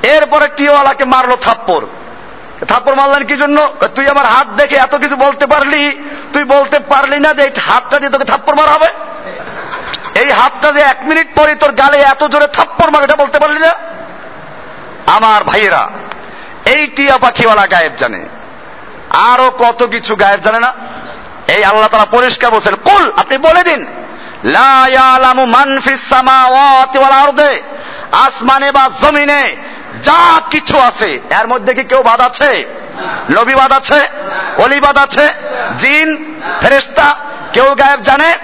[0.04, 1.86] এরপরে টিওয়ালাকে মারলো থাপ্পর
[2.68, 3.72] থাপ্পর মারলেন কি জন্য?
[3.96, 6.02] তুই আমার হাত দেখে এত কিছু বলতে পারলি?
[6.34, 8.88] তুই বলতে পারলি না যে এই হাতটা দিয়ে তোকে থাপ্পর মারা হবে?
[10.22, 13.60] এই হাতটা যে এক মিনিট পরে তোর গালে এত জোরে থাপ্পর মারে, এটা বলতে পারলি
[13.60, 13.74] না?
[15.06, 15.90] আমার ভাইয়েরা,
[16.66, 18.26] এই টিয়া পাখিওয়ালা গায়েব জানে।
[19.10, 20.74] আরও কত কিছু গায়েব জানে না?
[21.48, 23.86] এই আল্লাহ তারা পরিষ্কার বলছেন, কুল, আপনি বলে দিন।
[25.46, 25.80] মান
[27.14, 27.62] আরদে,
[28.12, 29.58] আসমানে বা জমিনে
[30.04, 32.66] যা কিছু আছে, এর মধ্যে কি কেউ বাদ আছে?
[33.32, 34.08] নবীবাদ আছে?
[34.58, 35.30] অলিবাদ আছে?
[35.80, 36.36] জিন?
[36.62, 37.16] ফেরেশতা?
[37.54, 38.38] কেউ গায়েব জানে?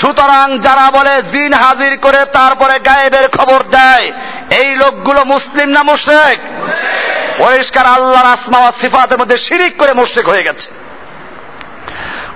[0.00, 4.12] সুতরাং যারা বলে জিন হাজির করে তারপরে গায়েবের খবর দেয়,
[4.50, 6.38] এই লোকগুলো মুসলিম না মুশরিক?
[7.38, 10.83] পরিষ্কার আল্লাহর আসমা সিফাতের মধ্যে শিরিক করে মুশরিক হয়ে গেছে।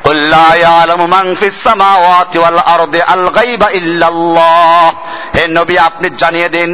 [0.07, 4.87] قل لا يعلم من في السماوات والأرض الغيب إلا الله
[5.35, 6.69] হে নবী আপনি জানিয়ে দিন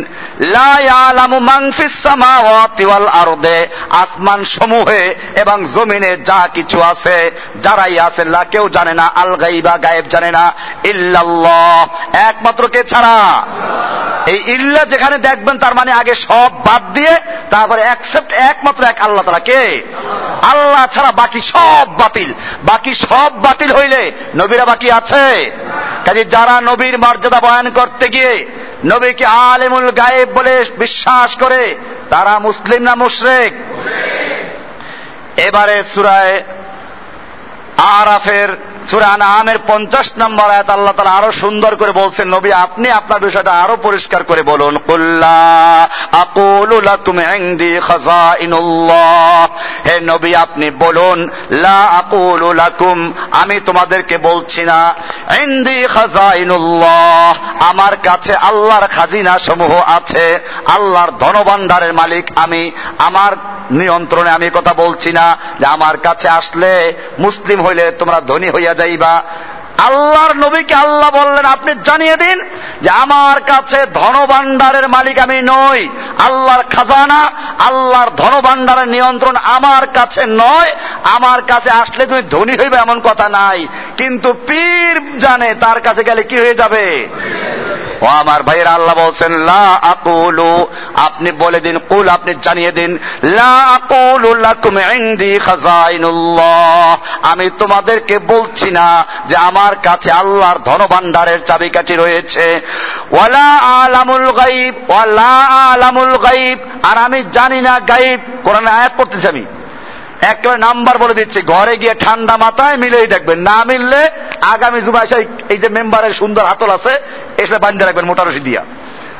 [1.40, 1.73] মান
[3.90, 7.31] আসমান সমূহে এবং জমিনে যা কিছু আছে,
[7.62, 10.53] যারাই আছে, লা কেউ জানে না, আল গাইবা গায়েব জানে না,
[10.85, 13.47] ইল্লাল্লাহ। একমাত্র কে ছাড়া?
[14.27, 17.16] এই ইল্লা যেখানে দেখবেন, তার মানে আগে সব বাদ দিয়ে,
[17.51, 19.83] তারপরে অ্যাকসেপ্ট একমাত্র এক আল্লাহ তারা কে?
[20.42, 22.33] আল্লাহ ছাড়া বাকি সব বাতিল।
[22.64, 25.51] বাকি সব বাতিল হইলে নবীরা বাকি আছে?
[26.05, 31.62] কাজে যারা নবীর মর্যাদা বয়ান করতে গিয়ে নবীকে আলেমুল গায়েব বলে বিশ্বাস করে,
[32.11, 33.53] তারা মুসলিম না মুশরেক?
[35.37, 36.42] এবারে সুরায়
[37.77, 38.49] আরাফের
[38.90, 43.53] সুরান আমের পঞ্চাশ নম্বর আয়াত আল্লাহ তালা আরও সুন্দর করে বলছেন, নবী আপনি আপনার বিষয়টা
[43.53, 45.38] আরও পরিষ্কার করে বলুন। কুল্লা
[46.24, 47.72] আকুলু লাকুম ইনদি
[49.87, 51.18] হে নবী, আপনি বলুন,
[51.64, 52.98] লা আকুলু লাকুম,
[53.40, 54.78] আমি তোমাদেরকে বলছি না,
[55.42, 57.32] ইনদি খাজাইনুল্লাহ,
[57.70, 60.26] আমার কাছে আল্লাহর খাজিনা সমূহ আছে,
[60.76, 62.62] আল্লাহর ধনভাণ্ডারের মালিক আমি,
[62.98, 63.32] আমার
[63.70, 65.26] নিয়ন্ত্রণে আমি কথা বলছি না,
[65.60, 66.72] যে আমার কাছে আসলে
[67.18, 69.12] মুসলিম হইলে তোমরা ধনী হইয়া যাইবা।
[69.78, 72.44] আল্লাহর নবীকে আল্লাহ বললেন, আপনি জানিয়ে দিন
[72.80, 80.70] যে আমার কাছে ধনভাণ্ডারের মালিক আমি নই, আল্লাহর খাজানা, আল্লাহর ধনভাণ্ডারের নিয়ন্ত্রণ আমার কাছে নয়,
[81.04, 86.22] আমার কাছে আসলে তুমি ধনী হইবে এমন কথা নাই। কিন্তু পীর জানে তার কাছে গেলে
[86.22, 87.08] কি হয়ে যাবে?
[88.05, 93.53] ও আমার ভাইয়ের আল্লাহ বলছেন, লা আকুলু, আপনি বলে দিন, কুল আপনি জানিয়ে দিন, লা
[93.79, 102.61] আকুলু লাকুম ইনদি খাজাইনুল্লাহ। আমি তোমাদেরকে বলছি না যে আমার কাছে আল্লাহর ধনভাণ্ডারের চাবিকাঠি রয়েছে।
[103.11, 103.49] ওয়ালা
[103.85, 105.33] আলামুল গাইব ওয়ালা
[105.73, 109.45] আলামুল গাইব আর আমি জানি না গাইব কোরআনে আয়াত পড়তেছি আমি।
[110.30, 114.10] একেবারে নাম্বার বলে দিচ্ছি ঘরে গিয়ে ঠান্ডা মাথায় মিলেই দেখবেন। না মিললে
[114.40, 116.92] আগামী জুমায় এই যে মেম্বারের সুন্দর হাতল আছে
[117.38, 118.62] এসে বান্ধে রাখবেন মোটা রশি দিয়া।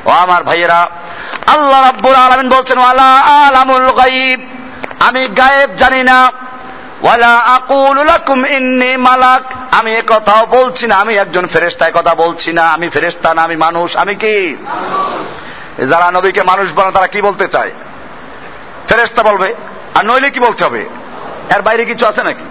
[0.04, 0.88] ও আমার ভাইয়েরা
[1.46, 3.10] আল্লাহ রাব্বুল আলামিন বলছেন ওয়ালা
[3.46, 4.40] আলামুল গাইব
[5.00, 6.32] আমি গায়েব জানি না।
[7.02, 9.42] ওয়ালা আকুলু লাকুম ইন্নি মালাক।
[9.74, 13.56] আমি এ কথাও বলছি না আমি একজন ফেরেশতা কথা বলছি না। আমি ফেরেশতা না আমি
[13.56, 14.56] মানুষ আমি কি?
[15.86, 17.70] যারা নবীকে মানুষ বানায় তারা কি বলতে চায়?
[18.88, 19.54] ফেরেশতা বলবে।
[19.94, 20.87] আর নইলে কি বলতে হবে?
[21.54, 22.44] এর বাইরে কিছু আছে নাকি?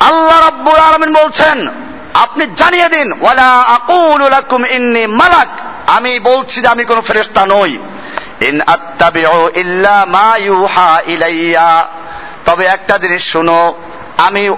[0.00, 1.68] আল্লাহ রাব্বুল আলামিন বলছেন,
[2.14, 5.48] আপনি জানিয়ে দিন, ওয়ালা আকুলু লাকুম ইন্নি মালাক।
[5.86, 7.78] আমি বলছি যে আমি কোন ফেরেশতা নই।
[8.40, 11.88] ইন আত্তাবিউ ইল্লা মা ইউহা ইলাইয়া।
[12.44, 13.74] তবে একটা জিনিস শুনো,
[14.16, 14.48] আমি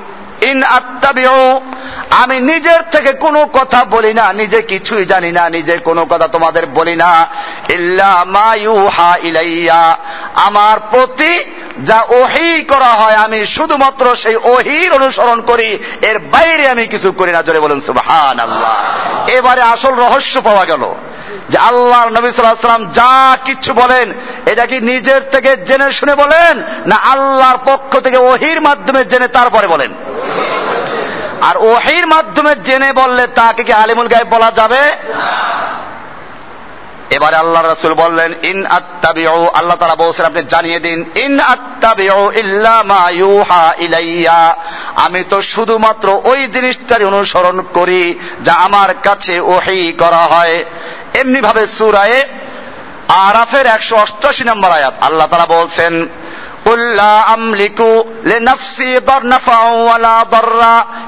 [0.41, 1.61] ইন আত্মাবিউ
[2.11, 6.67] আমি নিজের থেকে কোনো কথা বলি না, নিজে কিছুই জানি না, নিজে কোনো কথা তোমাদের
[6.67, 7.27] বলি না।
[7.69, 9.97] ইল্লা মা ইউহা ইলাইয়া।
[10.35, 11.45] আমার প্রতি
[11.79, 17.33] যা ওহি করা হয়, আমি শুধুমাত্র সেই ওহির অনুসরণ করি, এর বাইরে আমি কিছু করি
[17.33, 18.75] না। জোরে বলুন সুবহান আল্লাহ
[19.29, 20.95] এবারে আসল রহস্য পাওয়া গেল
[21.51, 24.13] যে আল্লাহ নবী সাল্লাম যা কিছু বলেন,
[24.47, 29.67] এটা কি নিজের থেকে জেনে শুনে বলেন, না আল্লাহর পক্ষ থেকে ওহির মাধ্যমে জেনে তারপরে
[29.67, 29.95] বলেন?
[31.41, 34.97] আর ওহির মাধ্যমে জেনে বললে তাকে কি আলিমুল গায়েব বলা যাবে?
[37.11, 42.83] এবারে আল্লাহ রসুল বললেন, ইন আত্তাবিউ, আল্লাহ তারা বলছেন, আপনি জানিয়ে দিন, ইন আত্তাবিউ ইল্লা
[42.83, 43.11] মা
[43.79, 44.57] ইলাইয়া,
[44.97, 50.65] আমি তো শুধুমাত্র ওই জিনিসটারই অনুসরণ করি, যা আমার কাছে ওহি করা হয়।
[51.15, 52.25] এমনি ভাবে সুরায়ে
[53.09, 56.09] আরাফের একশো অষ্টাশি নম্বর আয়াত, আল্লাহ তারা বলছেন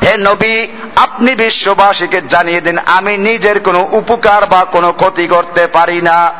[0.02, 6.02] হে নবী, আপনি বিশ্ববাসীকে জানিয়ে দিন, আমি নিজের কোনো উপকার বা কোনো ক্ষতি করতে পারি
[6.02, 6.32] না।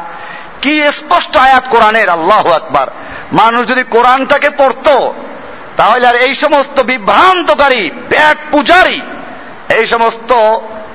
[0.63, 2.09] কি স্পষ্ট আয়াত কোরআনের?
[2.09, 2.87] আল্লাহ আকবার।
[3.33, 5.15] মানুষ যদি কোরআনটাকে পড়তো,
[5.77, 9.01] তাহলে আর এই সমস্ত বিভ্রান্তকারী ব্যাট পূজারি,
[9.69, 10.33] এই সমস্ত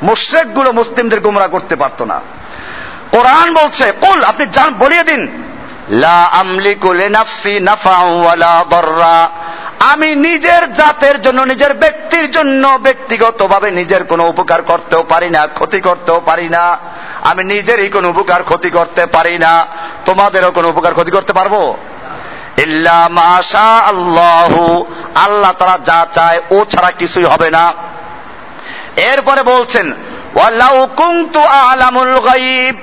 [0.03, 2.21] মুশ্রেকগুলো মুসলিমদের গুমরা করতে পারতো না।
[3.11, 4.45] কোরআন বলছে, কুল, আপনি
[4.79, 5.41] বলিয়ে দিন
[5.89, 9.29] লা আমলিকু লিনাফসি নাফাউ ওয়ালা দররা।
[9.79, 15.81] আমি নিজের জাতের জন্য, নিজের ব্যক্তির জন্য ব্যক্তিগতভাবে নিজের কোনো উপকার করতেও পারি না, ক্ষতি
[15.81, 16.77] করতেও পারি না।
[17.21, 19.65] আমি নিজেরই কোনো উপকার, ক্ষতি করতে পারি না।
[20.05, 21.77] তোমাদেরও কোনো উপকার, ক্ষতি করতে পারব?
[22.57, 27.73] ইল্লা মাশা আল্লাহু আল্লাহ তারা যা চায়, ও ছাড়া কিছুই হবে না।
[28.95, 29.93] এরপরে বলছেন,
[30.35, 32.75] ওয়ালাউ কুনতু আলামুল গায়ব।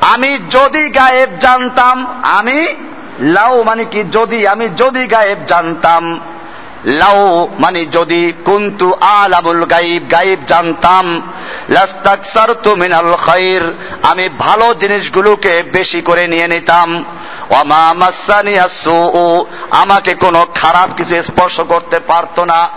[0.00, 2.66] আমি যদি গায়েব জানতাম, আমি
[3.20, 6.20] লাউ মানে কি যদি, আমি যদি গায়েব জানতাম।
[6.84, 11.32] লাউ মানে যদি, কুন্তু আলামুল গাইব গাইব জানতাম।
[11.68, 17.04] লাস্তাকসারতু মিনাল খাইর, আমি ভালো জিনিসগুলোকে বেশি করে নিয়ে নিতাম।
[19.70, 22.68] আমাকে কোনো খারাপ কিছু স্পর্শ করতে পারতো না।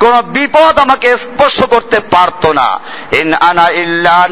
[0.00, 2.80] কোন বিপদ আমাকে স্পর্শ করতে পারতো না।
[3.12, 4.28] ইন আনা ইল্লা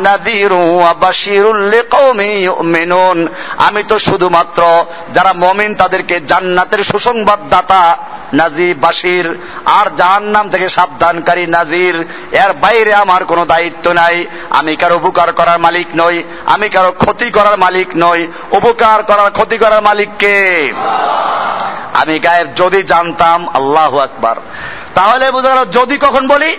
[3.67, 4.63] আমি তো শুধুমাত্র
[5.15, 7.99] যারা মমিন তাদেরকে জান্নাতের সুসংবাদ দাতা
[8.35, 9.27] নাজির বাসির
[9.65, 11.95] আর জাহান্নাম থেকে সাবধানকারী নাজির।
[12.33, 17.31] এর বাইরে আমার কোনো দায়িত্ব নাই। আমি কারও উপকার করার মালিক নই, আমি কারও ক্ষতি
[17.31, 20.73] করার মালিক নই, উপকার করার, ক্ষতি করার মালিককে
[21.95, 24.37] আমি গায়েব যদি জানতাম, আল্লাহ আকবার।
[24.95, 26.57] তাহলে বোঝা যদি কখন বলি?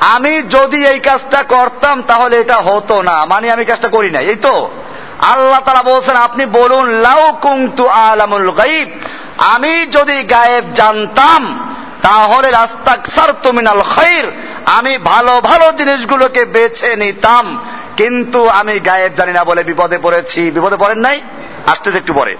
[0.00, 4.36] আমি যদি এই কাজটা করতাম, তাহলে এটা হতো না। মানে আমি কাজটা করি না এই
[4.36, 4.70] তো?
[5.18, 8.90] আল্লাহ তারা বলছেন, আপনি বলুন, লাউ কুংতু আলামুল গাইব
[9.38, 14.30] আমি যদি গায়েব জানতাম, তাহলে রাস্তাকসার তুমিনাল খৈর
[14.66, 17.64] আমি ভালো ভালো জিনিসগুলোকে বেছে নিতাম।
[17.96, 21.20] কিন্তু আমি গায়েব জানি না বলে বিপদে পড়েছি। বিপদে পড়েন নাই?
[21.66, 22.36] আসতেছে একটু পরে।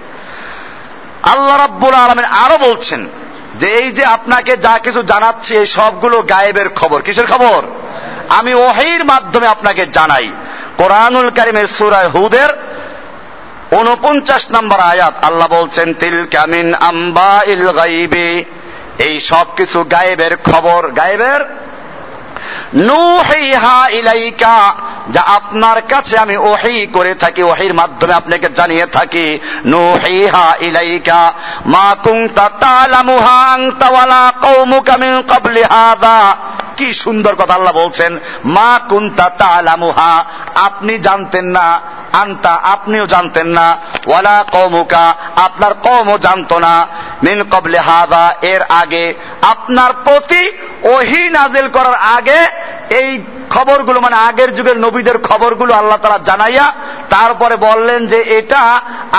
[1.23, 3.07] আল্লাহ রাব্বুল আলমিন আরও বলছেন
[3.55, 7.63] যে, এই যে আপনাকে যা কিছু জানাচ্ছি, এই সবগুলো গায়েবের খবর। কিসের খবর?
[8.29, 10.31] আমি ওহির মাধ্যমে আপনাকে জানাই।
[10.77, 12.49] কোরআনুল কারিমের সুরায় হুদের
[13.71, 18.45] উনপঞ্চাশ নম্বর আয়াত আল্লাহ বলছেন তিল কামিন আম্বা ইল গাইবে।
[18.99, 21.66] এই সব কিছু গায়েবের খবর। গায়েবের
[22.73, 24.73] নুহিহা ইলাইকা
[25.11, 29.27] যা আপনার কাছে আমি ওহি করে থাকি ওহির মাধ্যমে আপনাকে জানিয়ে থাকি
[29.65, 31.33] নুহিহা ইলাইকা
[31.65, 36.37] মা কুনতা তালামুহা আনতা ওয়ালা কওমুকা মিন ক্বাবলি হাদা
[36.77, 38.11] কি সুন্দর কথা আল্লাহ বলছেন?
[38.55, 40.13] মা কুনতা তালামুহা
[40.67, 41.67] আপনি জানতেন না,
[42.21, 43.67] আনতা আপনিও জানতেন না,
[44.09, 45.05] ওয়ালা কৌমুকা
[45.45, 46.73] আপনার কমও জানতো না।
[47.23, 49.05] মিন কবলে হাদা এর আগে
[49.53, 50.43] আপনার প্রতি
[50.93, 52.39] ওহি নাজিল করার আগে
[52.99, 53.09] এই
[53.55, 56.67] খবরগুলো মানে আগের যুগের নবীদের খবরগুলো আল্লাহ তারা জানাইয়া
[57.09, 58.61] তারপরে বললেন যে এটা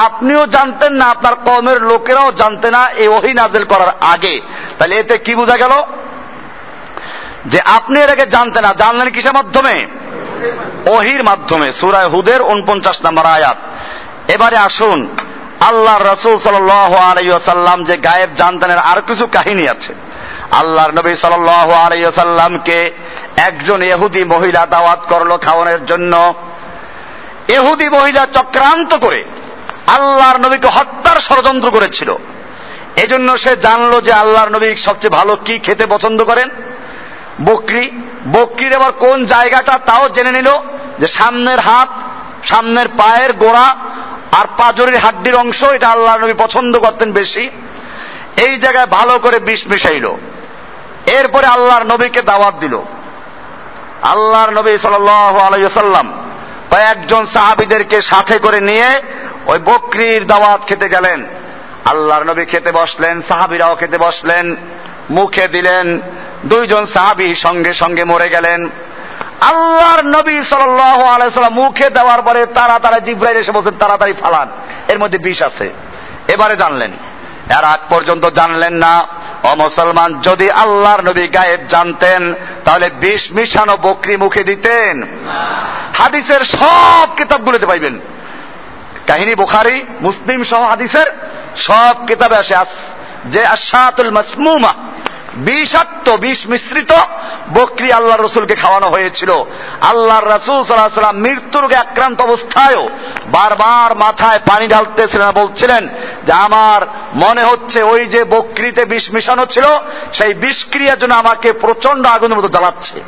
[0.06, 4.34] আপনিও জানতেন না, আপনার কমের লোকেরাও জানতে না, এই ওহি নাজিল করার আগে।
[4.78, 5.74] তাহলে এতে কি বোঝা গেল?
[7.48, 9.86] যে আপনি এর আগে জানতেন না, জানলেন কিসের মাধ্যমে?
[10.86, 13.56] ওহির মাধ্যমে সুরায় হুদের উনপঞ্চাশ নম্বর আয়াত।
[14.30, 15.16] এবারে আসুন
[15.60, 19.94] আল্লাহ রসুল সাল্লাম যে গায়েব জানতেনের আর কিছু কাহিনী আছে।
[20.50, 22.90] আল্লাহর নবী সাল আলাইসাল্লামকে
[23.36, 26.34] একজন এহুদি মহিলা দাওয়াত করল খাওয়ানোর জন্য।
[27.48, 29.24] এহুদি মহিলা চক্রান্ত করে
[29.86, 32.14] আল্লাহর নবীকে হত্যার ষড়যন্ত্র করেছিল।
[32.96, 36.48] এজন্য সে জানলো যে আল্লাহর নবী সবচেয়ে ভালো কি খেতে পছন্দ করেন?
[37.44, 37.90] বকরি,
[38.32, 40.50] বকরির আবার কোন জায়গাটা তাও জেনে নিল
[40.98, 41.88] যে সামনের হাত,
[42.46, 43.76] সামনের পায়ের গোড়া
[44.32, 47.50] আর পাজরের হাড্ডির অংশ, এটা আল্লাহ নবী পছন্দ করতেন বেশি।
[48.36, 50.14] এই জায়গায় ভালো করে বিষ মিশাইল।
[51.06, 52.78] এরপরে আল্লাহর নবীকে দাওয়াত দিল।
[54.02, 56.12] আল্লাহর নবী সাল্লাম
[56.70, 59.00] কয়েকজন সাহাবিদেরকে সাথে করে নিয়ে
[59.46, 61.26] ওই বকরির দাওয়াত খেতে গেলেন।
[61.84, 64.56] আল্লাহর নবী খেতে বসলেন, সাহাবিরাও খেতে বসলেন,
[65.10, 66.00] মুখে দিলেন
[66.46, 68.68] দুইজন সাহাবি সঙ্গে সঙ্গে মরে গেলেন।
[69.40, 74.50] আল্লাহর নবী সাল্লাম মুখে দেওয়ার পরে তারা তারা জিব্রাইল এসে বলছেন, তাড়াতাড়ি ফালান,
[74.88, 75.72] এর মধ্যে বিষ আছে।
[76.28, 76.90] এবারে জানলেন।
[77.50, 79.06] এর আগ পর্যন্ত জানলেন না।
[79.44, 82.34] ও মুসলমান, যদি আল্লাহর নবী গায়েব জানতেন,
[82.64, 85.02] তাহলে বিষ মিশানো বকরি মুখে দিতেন।
[85.94, 87.98] হাদিসের সব কিতাবগুলোতে পাইবেন।
[89.06, 91.06] কাহিনী বুখারি, মুসলিম সহ হাদিসের
[91.56, 92.56] সব কিতাবে আসে
[93.24, 94.74] যে আশাতুল মাসমুমা।
[95.38, 96.92] বিষাক্ত বিষ মিশ্রিত
[97.54, 99.30] বকরি আল্লাহ রসুলকে খাওয়ানো হয়েছিল।
[99.80, 102.88] আল্লাহর রসুল সাল্লাহ মৃত্যুর আক্রান্ত অবস্থায়ও
[103.26, 105.88] বারবার মাথায় পানি ঢালতেছিলেন বলছিলেন
[106.26, 106.82] যে, আমার
[107.14, 109.64] মনে হচ্ছে ওই যে বকরিতে বিষ মিশানো ছিল,
[110.12, 113.00] সেই বিষক্রিয়ার জন্য আমাকে প্রচণ্ড আগুনের মতো জ্বালাচ্ছে।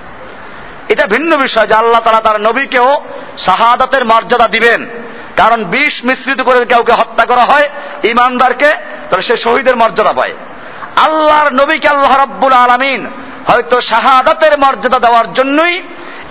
[0.88, 3.00] এটা ভিন্ন বিষয় যে আল্লাহ তারা তার নবীকেও
[3.38, 4.88] শাহাদাতের মর্যাদা দিবেন।
[5.36, 7.70] কারণ বিষ মিশ্রিত করে কাউকে হত্যা করা হয়,
[8.04, 8.68] ইমানদারকে,
[9.10, 10.34] তাহলে সে শহীদের মর্যাদা পায়।
[11.04, 13.10] আল্লাহর নবীকে আল্লাহ রাব্বুল আলমিন
[13.46, 15.82] হয়তো শাহাদাতের মর্যাদা দেওয়ার জন্যই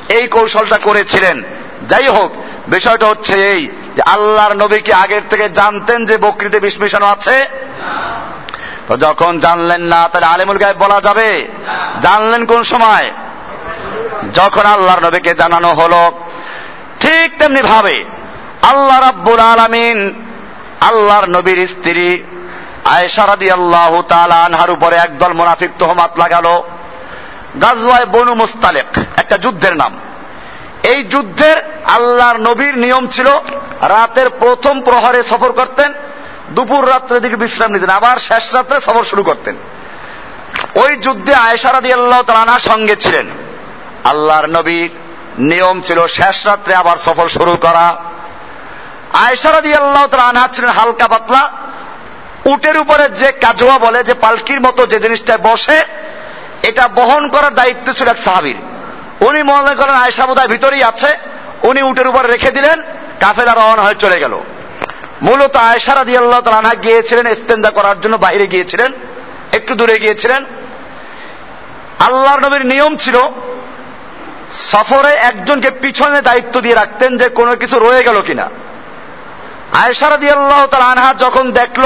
[0.10, 1.44] এই কৌশলটা করেছিলেন।
[1.88, 2.32] যাই হোক,
[2.68, 7.46] বিষয়টা হচ্ছে এই যে আল্লাহর নবীকে আগের থেকে জানতেন যে বকরিতে বিষ আছে?
[8.88, 11.48] তো যখন জানলেন না, তাহলে আলিমুল গায়েব বলা যাবে।
[12.02, 13.12] জানলেন কোন সময়?
[14.34, 16.12] যখন আল্লাহর নবীকে জানানো হলো।
[17.00, 18.06] ঠিক তেমনি ভাবে
[18.62, 20.14] আল্লাহ রাব্বুল আলমিন
[20.82, 22.24] আল্লাহর নবীর স্ত্রী
[22.86, 26.64] আয়সারাদি আল্লাহ আনহার উপরে একদল মোনাফিক তোহমাত লাগালো।
[27.62, 28.86] গাজওয়ায় বনু মুস্তালেক,
[29.18, 30.00] একটা যুদ্ধের নাম।
[30.84, 33.28] এই যুদ্ধের আল্লাহর নবীর নিয়ম ছিল,
[33.82, 35.94] রাতের প্রথম প্রহরে সফর করতেন,
[36.50, 39.56] দুপুর রাত্রের দিকে বিশ্রাম নিতেন, আবার শেষ রাত্রে সফর শুরু করতেন।
[40.76, 43.30] ওই যুদ্ধে আয়সারাদি আল্লাহ তালানার সঙ্গে ছিলেন।
[44.04, 44.90] আল্লাহর নবীর
[45.40, 47.96] নিয়ম ছিল, শেষ রাত্রে আবার সফর শুরু করা।
[49.14, 51.52] আয়সারাদি আল্লাহ তালা ছিলেন হালকা পাতলা
[52.54, 55.78] উটের উপরে যে কাজোয়া বলে, যে পালকির মতো যে জিনিসটায় বসে,
[56.64, 58.56] এটা বহন করার দায়িত্ব ছিল এক সাহাবির।
[59.28, 61.18] উনি মনে করেন আয়সা বোধহয় ভিতরেই আছে।
[61.64, 62.84] উনি উটের উপরে রেখে দিলেন,
[63.20, 64.34] কাফেলা রওনা হয়ে চলে গেল।
[65.22, 68.92] মূলত আয়সারা দিয়ে আল্লাহ তালা গিয়েছিলেন ইস্তেন্দা করার জন্য বাইরে গিয়েছিলেন,
[69.52, 70.46] একটু দূরে গিয়েছিলেন।
[72.00, 73.18] আল্লাহর নবীর নিয়ম ছিল,
[74.72, 78.46] সফরে একজনকে পিছনে দায়িত্ব দিয়ে রাখতেন যে কোনো কিছু রয়ে গেল কিনা।
[79.84, 81.86] আয়সারা দিয়ে আল্লাহ তার আনহা যখন দেখল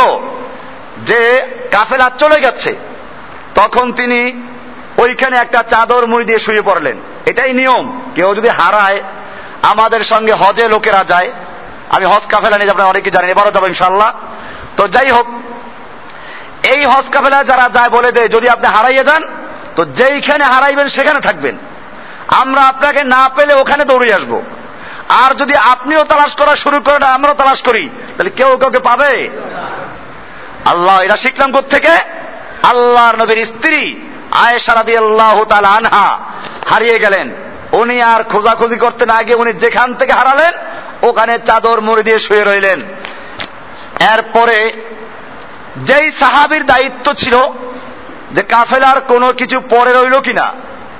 [0.97, 2.75] যে কাফেলা চলে গেছে,
[3.55, 4.41] তখন তিনি
[4.97, 9.01] ওইখানে একটা চাদর মুড়ি দিয়ে শুয়ে পড়লেন। এটাই নিয়ম। কেউ যদি হারায়,
[9.61, 11.31] আমাদের সঙ্গে হজে লোকেরা যায়।
[11.89, 14.11] আমি হজ কাফেলা নিয়ে আপনারা অনেকে জানেন, এবারও যাব ইনশাল্লাহ
[14.77, 15.27] তো যাই হোক,
[16.65, 19.23] এই হজ কাফেলা যারা যায় বলে দেয়, যদি আপনি হারাইয়ে যান,
[19.75, 21.57] তো যেইখানে হারাইবেন সেখানে থাকবেন।
[22.27, 24.41] আমরা আপনাকে না পেলে ওখানে দৌড়ে আসব।
[25.09, 29.29] আর যদি আপনিও তালাশ করা শুরু করেন, আমরাও তালাশ করি। তাহলে কেউ কাউকে পাবে?
[30.71, 31.93] আল্লাহ এটা শিখলাম থেকে
[32.71, 33.81] আল্লাহর নবীর স্ত্রী
[34.45, 35.37] আয়েশারাদি আল্লাহ
[35.77, 36.07] আনহা
[36.71, 37.27] হারিয়ে গেলেন।
[37.81, 40.53] উনি আর খোঁজাখুঁজি করতে না গিয়ে উনি যেখান থেকে হারালেন,
[41.01, 42.79] ওখানে চাদর মুড়ি দিয়ে শুয়ে রইলেন।
[44.13, 44.57] এরপরে
[45.89, 47.35] যেই সাহাবির দায়িত্ব ছিল
[48.35, 50.47] যে কাফেলার কোনো কিছু পরে রইল কিনা,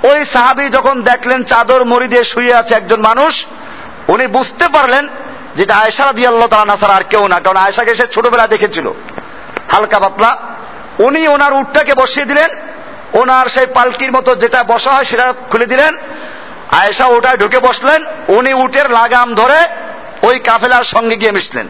[0.10, 3.34] ওই সাহাবি যখন দেখলেন চাদর মুড়ি দিয়ে শুয়ে আছে একজন মানুষ,
[4.14, 5.04] উনি বুঝতে পারলেন
[5.56, 8.88] যেটা আয়সারা দিয়ে আল্লাহ তালা নাসার আর কেউ না, কারণ আয়সাকে সে ছোটবেলা দেখেছিল।
[9.74, 10.38] হালকা পাতলা।
[11.00, 12.50] উনি ওনার উটটাকে বসিয়ে দিলেন।
[13.14, 15.98] ওনার সেই পাল্টির মতো যেটা বসা হয় সেটা খুলে দিলেন।
[16.72, 19.68] আয়েশা ওটায় ঢুকে বসলেন। উনি উটের লাগাম ধরে
[20.24, 21.68] ওই কাফেলার সঙ্গে গিয়ে মিশলেন।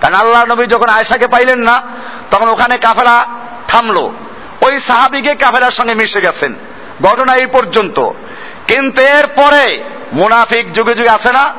[0.00, 1.82] কারণ আল্লাহ নবী যখন আয়েশাকে পাইলেন না,
[2.30, 3.26] তখন ওখানে কাফেলা
[3.68, 4.12] থামলো।
[4.60, 6.54] ওই সাহাবিকে কাফেলার সঙ্গে মিশে গেছেন।
[7.02, 8.10] ঘটনা এই পর্যন্ত।
[8.66, 11.54] কিন্তু এরপরে মুনাফিক যুগে যুগে আছে না।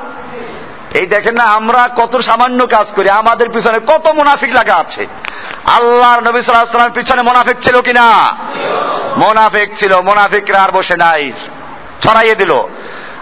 [0.94, 5.08] এই দেখেন না, আমরা কত সামান্য কাজ করি, আমাদের পিছনে কত মুনাফিক লাগা আছে।
[5.66, 8.08] আল্লাহর নবী সাল্লামের পিছনে মোনাফিক ছিল কিনা?
[9.18, 11.32] মোনাফিক ছিল, মোনাফিকরা আর বসে নাই।
[12.04, 12.68] ছড়াইয়ে দিল।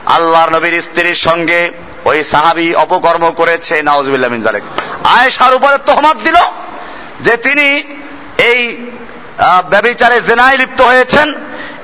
[0.06, 1.72] আল্লাহর নবীর স্ত্রীর সঙ্গে
[2.06, 4.64] ওই সাহাবি অপকর্ম করেছে নওয়াজবিল্লাহ জালেক
[5.04, 6.36] আয়েশার উপরে তহমাত দিল
[7.22, 7.84] যে তিনি
[8.38, 8.92] এই
[9.70, 11.34] ব্যবিচারে জেনায় লিপ্ত হয়েছেন।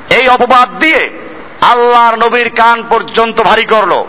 [0.09, 1.19] এই অপবাদ দিয়ে
[1.61, 4.05] আল্লাহর নবীর কান পর্যন্ত ভারী করল।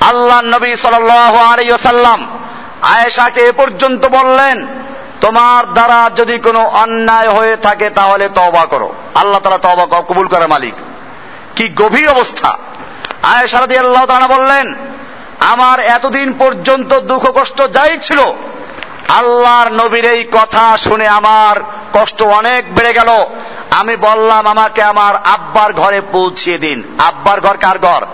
[0.00, 2.38] আল্লাহ নবী সাল্লাম
[2.82, 4.66] আয়েশাকে এ পর্যন্ত বললেন,
[5.20, 10.46] তোমার দ্বারা যদি কোনো অন্যায় হয়ে থাকে তাহলে তবা করো। আল্লাহ তারা তবা কবুল করে
[10.46, 10.74] মালিক।
[11.56, 12.58] কি গভীর অবস্থা।
[13.22, 14.74] আয়েশা রাদি আল্লাহ তারা বললেন,
[15.40, 18.18] আমার এতদিন পর্যন্ত দুঃখ কষ্ট যাই ছিল,
[19.08, 21.60] আল্লাহর নবীর এই কথা শুনে আমার
[21.92, 23.08] কষ্ট অনেক বেড়ে গেল।
[23.70, 28.06] আমি বললাম, আমাকে আমার আব্বার ঘরে পৌঁছিয়ে দিন। আব্বার ঘর কার ঘর?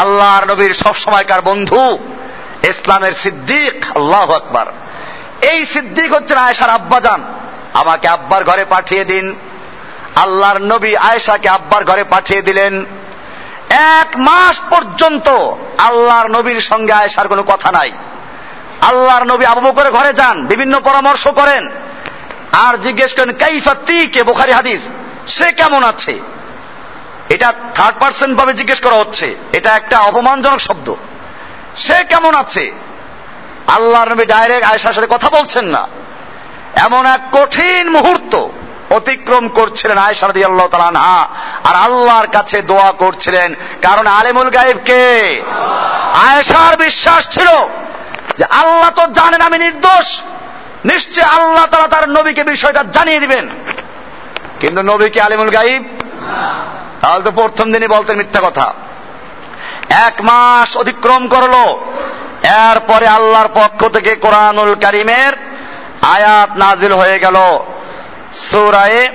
[0.00, 1.98] আল্লাহর নবীর সবসময়কার বন্ধু
[2.62, 4.66] ইসলামের সিদ্দিক, আল্লাহ আকবার।
[5.44, 7.24] এই সিদ্দিক হচ্ছেন আয়েশার আব্বাজান।
[7.74, 9.36] আমাকে আব্বার ঘরে পাঠিয়ে দিন।
[10.16, 12.86] আল্লাহর নবী আয়েশাকে আব্বার ঘরে পাঠিয়ে দিলেন।
[13.70, 15.28] এক মাস পর্যন্ত
[15.78, 17.92] আল্লাহর নবীর সঙ্গে আয়েশার কোনো কথা নাই।
[18.80, 21.70] আল্লাহর নবী আবু বকরের ঘরে যান, বিভিন্ন পরামর্শ করেন।
[22.52, 24.22] আর জিজ্ঞেস করেন কাইফাতি কে?
[24.22, 24.80] বোখারি হাদিস।
[25.26, 26.20] সে কেমন আছে?
[27.28, 30.94] এটা থার্ড পার্সন ভাবে জিজ্ঞেস করা হচ্ছে। এটা একটা অপমানজনক শব্দ।
[31.76, 32.72] সে কেমন আছে?
[33.66, 35.88] আল্লাহর নবী ডাইরেক্ট আয়েশার সাথে কথা বলছেন না।
[36.76, 38.46] এমন এক কঠিন মুহূর্ত
[38.90, 41.28] অতিক্রম করছিলেন আয়েশা রাদি আল্লাহ তালানহা
[41.64, 45.42] আর আল্লাহর কাছে দোয়া করছিলেন। কারণ আলেমুল গায়েবকে
[46.28, 47.46] আয়েশার বিশ্বাস ছিল
[48.38, 50.20] যে আল্লাহ তো জানেন আমি নির্দোষ।
[50.84, 53.48] নিশ্চয় আল্লাহ তারা তার নবীকে বিষয়টা জানিয়ে দিবেন।
[54.60, 55.84] কিন্তু নবীকে আলিমুল গাইব
[57.06, 58.74] তাহলে তো প্রথম দিনই বলতেন মিথ্যা কথা।
[59.88, 61.54] এক মাস অতিক্রম করল।
[62.70, 65.32] এরপরে আল্লাহর পক্ষ থেকে কোরআনুল কারিমের
[66.02, 67.36] আয়াত নাজিল হয়ে গেল।
[68.50, 69.10] সৌরায়ে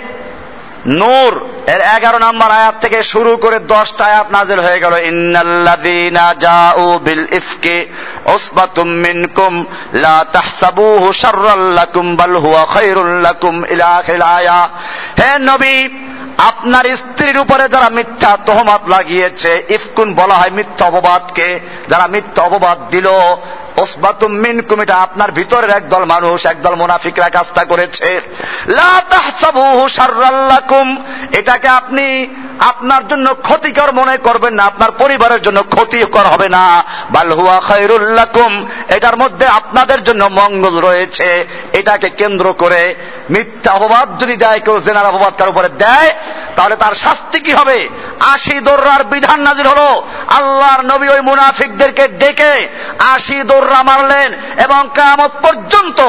[0.86, 7.00] নূর, এর এগারো নম্বর আয়াত থেকে শুরু করে দশটা আয়াত নাজিল হয়ে গেল। ইন্নাল্লাযীনা জাউ
[7.04, 7.86] বিল ইফকি
[8.26, 14.70] উসবাতুম মিনকুম, লা তাহসাবুহু শাররাল লাকুম, বাল হুয়া খায়রুল লাকুম ইলা আখিল আয়া।
[15.20, 16.01] হে নবী
[16.48, 22.78] আপনার স্ত্রীর উপরে যারা মিথ্যা তোহমাত লাগিয়েছে, ইফকুন বলা হয় মিথ্যা অপবাদকে, যারা মিথ্যা অপবাদ
[22.90, 23.08] দিল,
[23.78, 28.22] ওসবাতুম মিনকুম আপনার ভিতরের একদল মানুষ, একদল মুনাফিকরা কাজটা করেছে।
[28.68, 32.06] লা তাহসাবুহু শাররাল্লাকুম এটাকে আপনি
[32.70, 38.52] আপনার জন্য ক্ষতিকর মনে করবেন না, আপনার পরিবারের জন্য ক্ষতিকর হবে না। বাল হুয়া খায়রুল্লাকুম
[38.88, 42.96] এটার মধ্যে আপনাদের জন্য মঙ্গল রয়েছে। এটাকে কেন্দ্র করে
[43.30, 46.10] মিথ্যা অপবাদ যদি দেয়, কেউ জেনার অপবাদ কার উপরে দেয়,
[46.56, 47.90] তাহলে তার শাস্তি কি হবে?
[48.34, 49.90] আশি দোর্রার বিধান নাজির হলো।
[50.28, 52.68] আল্লাহর নবী ওই মুনাফিকদেরকে ডেকে
[53.14, 54.30] আশি দোর্রা মারলেন
[54.66, 56.00] এবং কামত পর্যন্ত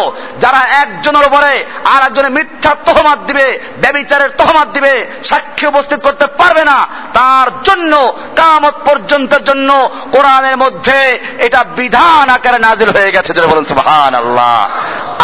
[0.40, 1.53] যারা একজনের উপরে
[1.84, 3.46] আর একজনের মিথ্যা তহমাত দিবে,
[3.80, 11.18] ব্যবিচারের তহমাত দিবে, সাক্ষী উপস্থিত করতে পারবে না। তার জন্য, কামত পর্যন্তের জন্য কোরআনের মধ্যে
[11.38, 14.68] এটা বিধান আকারে নাজিল হয়ে গেছে। যেটা বলেন সুহান আল্লাহ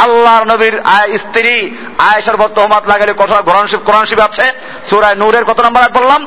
[0.03, 0.83] আল্লাহর নবীর
[1.19, 4.53] স্ত্রী আয়েশার পর হোমাত লাগালে কঠোর কোরআনশিব কোরআন শিব আছে?
[4.91, 6.27] সুরায় নূরের কত নম্বর আয়াত বললাম?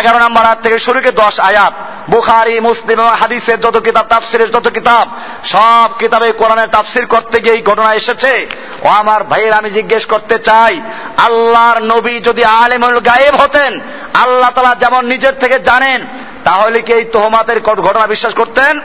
[0.00, 1.72] এগারো নম্বর আয়াত থেকে শুরু করে দশ আয়াত।
[2.10, 5.08] বুখারি, মুসলিম এবং হাদিসের যত কিতাব, তাফসিরের যত কিতাব,
[5.44, 8.46] সব কিতাবে কোরআনের তাফসির করতে গিয়ে এই ঘটনা এসেছে।
[8.82, 10.80] ও আমার ভাইয়ের আমি জিজ্ঞেস করতে চাই,
[11.16, 13.80] আল্লাহর নবী যদি আলেমুল গায়েব হতেন,
[14.14, 16.06] আল্লাহ তালা যেমন নিজের থেকে জানেন,
[16.44, 18.80] তাহলে কি এই তোহমাতের ঘটনা বিশ্বাস করতেন?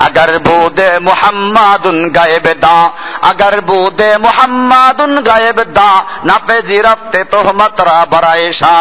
[0.00, 2.76] अगर बूदे मोहम्मदुन गायब दा
[3.24, 5.90] अगर बूदे মোহাম্মাদুন গায়েব দা
[6.24, 8.74] নাপে জিরাফতে তোহমাতরা বারায়েশা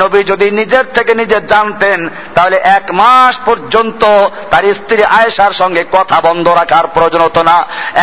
[0.00, 1.98] নবী যদি নিজের থেকে নিজে জানতেন
[2.34, 4.02] তাহলে এক মাস পর্যন্ত
[4.50, 7.56] তার স্ত্রী আয়েশার সঙ্গে কথা বন্ধ রাখার প্রয়োজন হতো না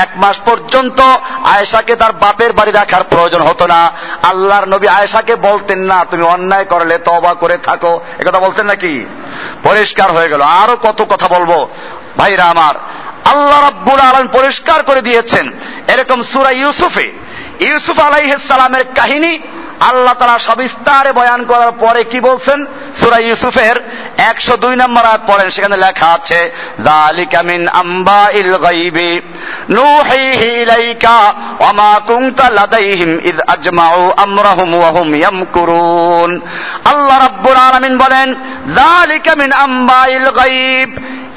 [0.03, 0.99] এক মাস পর্যন্ত
[1.45, 3.81] আয়েশাকে তার বাপের বাড়ি রাখার প্রয়োজন হতো না
[4.23, 8.93] আল্লাহর নবী আয়েশাকে বলতেন না তুমি অন্যায় করলে তবা করে থাকো একথা বলতেন নাকি
[9.63, 11.59] পরিষ্কার হয়ে গেল আরো কত কথা বলবো
[12.18, 12.74] ভাইরা আমার,
[13.32, 15.46] আল্লাহ রাব্বুল আলম পরিষ্কার করে দিয়েছেন
[15.92, 17.08] এরকম সুরা ইউসুফে।
[17.68, 19.32] ইউসুফ আলাইসালামের কাহিনী
[19.90, 22.58] আল্লাহ তারা সবিস্তারে বয়ান করার পরে কি বলছেন?
[23.00, 23.76] সুরা ইউসুফের
[24.30, 26.40] একশো দুই নম্বর আয়াত পড়েন, সেখানে লেখা আছে,
[26.88, 29.12] যালিকা মিন আম্বাইল গায়বি,
[29.78, 31.18] নূহিহি ইলাইকা
[31.60, 36.30] ওয়া মা কুনতা লাদাইহিম ইয আজমাউ আমরাহুম ওয়া হুম ইয়ামকুরুন।
[36.92, 38.28] আল্লাহ রাব্বুল আলামিন বলেন,
[38.80, 40.90] যালিকা মিন আম্বাইল গায়ব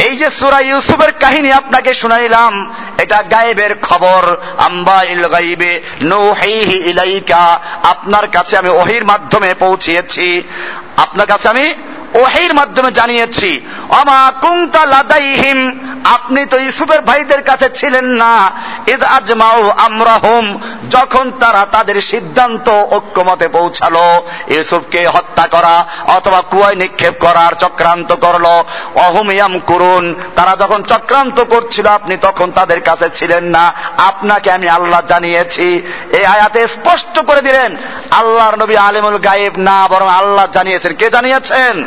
[0.03, 7.59] এই যে সুরা ইউসুফের কাহিনী আপনাকে শুনাইলাম, এটা গায়েবের খবর। আম্বা ইল গাইবে নৌহিহি ইলাইকা।
[7.83, 10.43] আপনার কাছে আমি ওহির মাধ্যমে পৌঁছিয়েছি।
[10.97, 11.73] আপনার কাছে আমি
[12.13, 15.59] ওহির মাধ্যমে জানিয়েছি। অমা কুংতা লাদাইহিম
[16.03, 18.51] আপনি তো ইউসুফের ভাইদের কাছে ছিলেন না।
[18.87, 26.75] ইদ আজমাও আমরা হোম যখন তারা তাদের সিদ্ধান্ত ঐক্যমতে পৌঁছালো, ইউসুফকে হত্যা করা অথবা কুয়ায়
[26.75, 28.45] নিক্ষেপ করার চক্রান্ত করল।
[28.95, 35.01] অহুমিয়াম করুন তারা যখন চক্রান্ত করছিল, আপনি তখন তাদের কাছে ছিলেন না। আপনাকে আমি আল্লাহ
[35.07, 35.81] জানিয়েছি।
[36.11, 37.77] এই আয়াতে স্পষ্ট করে দিলেন,
[38.11, 41.85] আল্লাহর নবী আলিমুল গায়েব না, বরং আল্লাহ জানিয়েছেন। কে জানিয়েছেন?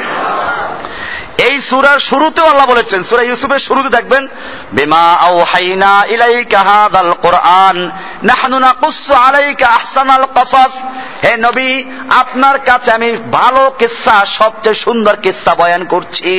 [1.48, 4.28] এই সুরার শুরুতে আল্লাহ বলেছেন, সুরা ইউসুফের শুরুতে দেখবেন,
[4.72, 7.76] বিমা আও হাইনা ইলাইকা হাদাল কোরআন,
[8.22, 10.74] নাহনু নাকুসু আলাইকা আহসানাল কসাস।
[11.24, 11.70] হে নবী,
[12.22, 16.34] আপনার কাছে আমি ভালো কিসা, সবচেয়ে সুন্দর কিসা বয়ান করছি।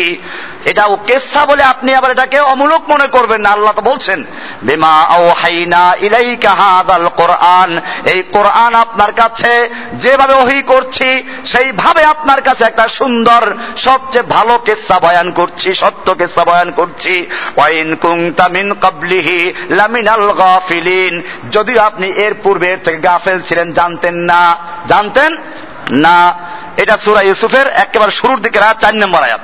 [0.68, 4.24] এটা ও কেসা বলে আপনি আবার এটাকে অমূলক মনে করবেন না, আল্লাহ তো বলছেন,
[4.64, 12.64] বিমা আওহাইনা ইলাইকা হাদাল কোরআন। এই কোরআন আপনার কাছে যেভাবে ওহি করছি, সেইভাবে আপনার কাছে
[12.64, 19.54] একটা সুন্দর, সবচেয়ে ভালো কেসা বয়ান করছি, সত্য কেসা বয়ান করছি। ওয়াইন কুংতা মিন কাবলিহি
[19.70, 24.56] লামিনাল গাফিলিন। যদিও আপনি এর পূর্বে এর থেকে গাফেল ছিলেন, জানতেন না।
[24.88, 25.38] জানতেন?
[25.92, 26.34] না।
[26.78, 29.40] এটা সুরা ইউসুফের একেবারে শুরুর দিকে রাত চার নম্বর আয়াত।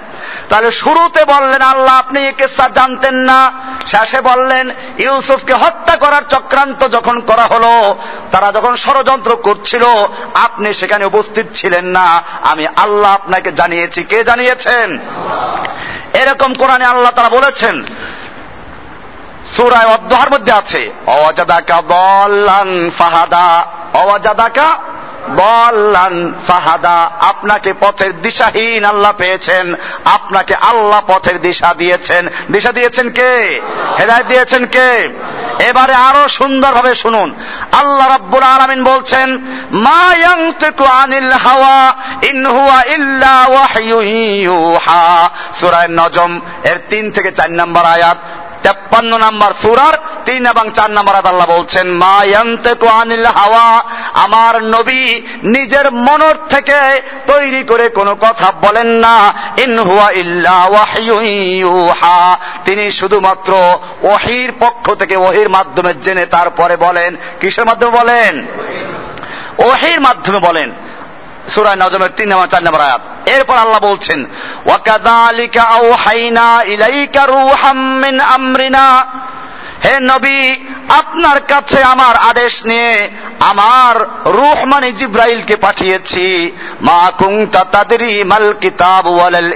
[0.49, 3.51] তাহলে শুরুতে বললেন, আল্লাহ, আপনি এ কেসা জানতেন না।
[3.87, 7.95] শেষে বললেন, ইউসুফকে হত্যা করার চক্রান্ত যখন করা হলো,
[8.31, 9.83] তারা যখন ষড়যন্ত্র করছিল,
[10.33, 14.99] আপনি সেখানে উপস্থিত ছিলেন না। আমি আল্লাহ আপনাকে জানিয়েছি। কে জানিয়েছেন?
[16.13, 17.85] এরকম কোরআনে আল্লাহ তারা বলেছেন,
[19.55, 24.79] সুরায় অধ্যহার মধ্যে আছে অজাদাকা দল্লান ফাহাদা অজাদাকা
[25.29, 33.61] বল্লান ফাহাদা, আপনাকে পথের দিশাহীন আল্লাহ পেয়েছেন, আপনাকে আল্লাহ পথের দিশা দিয়েছেন। দিশা দিয়েছেন কে?
[33.99, 35.09] হেদায়ত দিয়েছেন কে?
[35.59, 37.33] এবারে আরও সুন্দরভাবে শুনুন।
[37.71, 39.37] আল্লাহ রাব্বুল আলামিন বলছেন,
[39.71, 40.03] মা
[41.03, 48.17] আনিল হাওয়া, ইন হুয়া ইল্লা ওয়াহয়ুন ইউহা সূরা নজম, এর তিন থেকে চার নম্বর আয়াত
[48.63, 49.93] তেপ্পান্ন নাম্বার সুরার
[50.25, 53.83] তিন এবং চার নাম্বার আল্লাহ বলছেন, মা ইয়ান্তেকু আনিল হাওয়া
[54.13, 62.37] আমার নবী নিজের মনর থেকে তৈরি করে কোনো কথা বলেন না। ইন হুয়া ইল্লা ওয়াহয়ুহা
[62.65, 63.53] তিনি শুধুমাত্র
[64.01, 68.45] ওহির পক্ষ থেকে ওহির মাধ্যমে জেনে তারপরে বলেন। কিসের মাধ্যমে বলেন?
[69.57, 70.71] ওহির মাধ্যমে বলেন।
[71.49, 74.25] সুরায় নজমের তিন নম্বর চার নম্বর আয়াত। এরপর আল্লাহ বলছেন,
[74.65, 79.05] ওয়াকাদালিকা আওহাইনা ইলাইকা রুহাম মিন আমরিনা।
[79.85, 80.65] হে নবী
[80.99, 82.93] আপনার কাছে আমার আদেশ নিয়ে
[83.39, 86.25] আমার রুহ মানে জিব্রাইলকে পাঠিয়েছি।
[86.81, 89.05] মা কুংতা তাদরি মাল কিতাব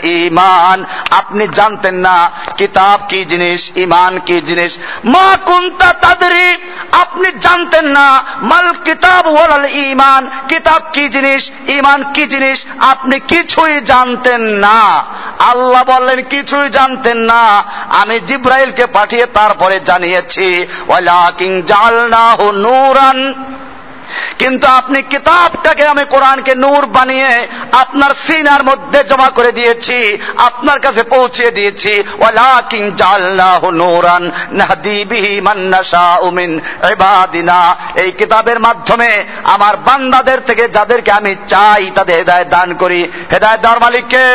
[0.04, 0.78] ইমান
[1.12, 2.18] আপনি জানতেন না
[2.58, 4.72] কিতাব কি জিনিস ইমান কি জিনিস।
[5.06, 6.50] মা কুংতা তাদরি,
[6.92, 8.08] আপনি জানতেন না
[8.42, 14.80] মাল কিতাব ওয়ালাল ইমান কিতাব কি জিনিস ইমান কি জিনিস, আপনি কিছুই জানতেন না।
[15.40, 17.42] আল্লাহ বললেন, কিছুই জানতেন না।
[18.02, 20.48] আমি জিব্রাইলকে পাঠিয়ে তারপরে জানিয়েছি
[22.66, 23.20] নূরান।
[24.38, 31.04] কিন্তু আপনি কিতাবটাকে আমি কোরআনকে নূর বানিয়ে আপনার সিনার মধ্যে জমা করে দিয়েছি, আপনার কাছে
[31.04, 36.62] পৌঁছে দিয়েছি। ওয়ালাকিন জাল্লাহু নূরান নাহদি বিহি মান নাশাউ মিন
[36.92, 43.60] ইবাদিনা। এই কিতাবের মাধ্যমে আমার বান্দাদের থেকে যাদেরকে আমি চাই, তাদের হেদায়েত দান করি। হেদায়েত
[43.62, 44.26] দেওয়ার মালিককে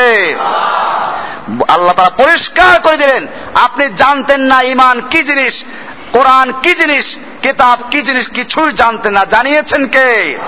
[1.68, 5.64] আল্লাহ তারা পরিষ্কার করে দিলেন, আপনি জানতেন না ইমান কি জিনিস।
[6.12, 10.38] কোরআন কি জিনিস, কিতাব কি জিনিস কিছুই জানতে না। জানিয়েছেন কে?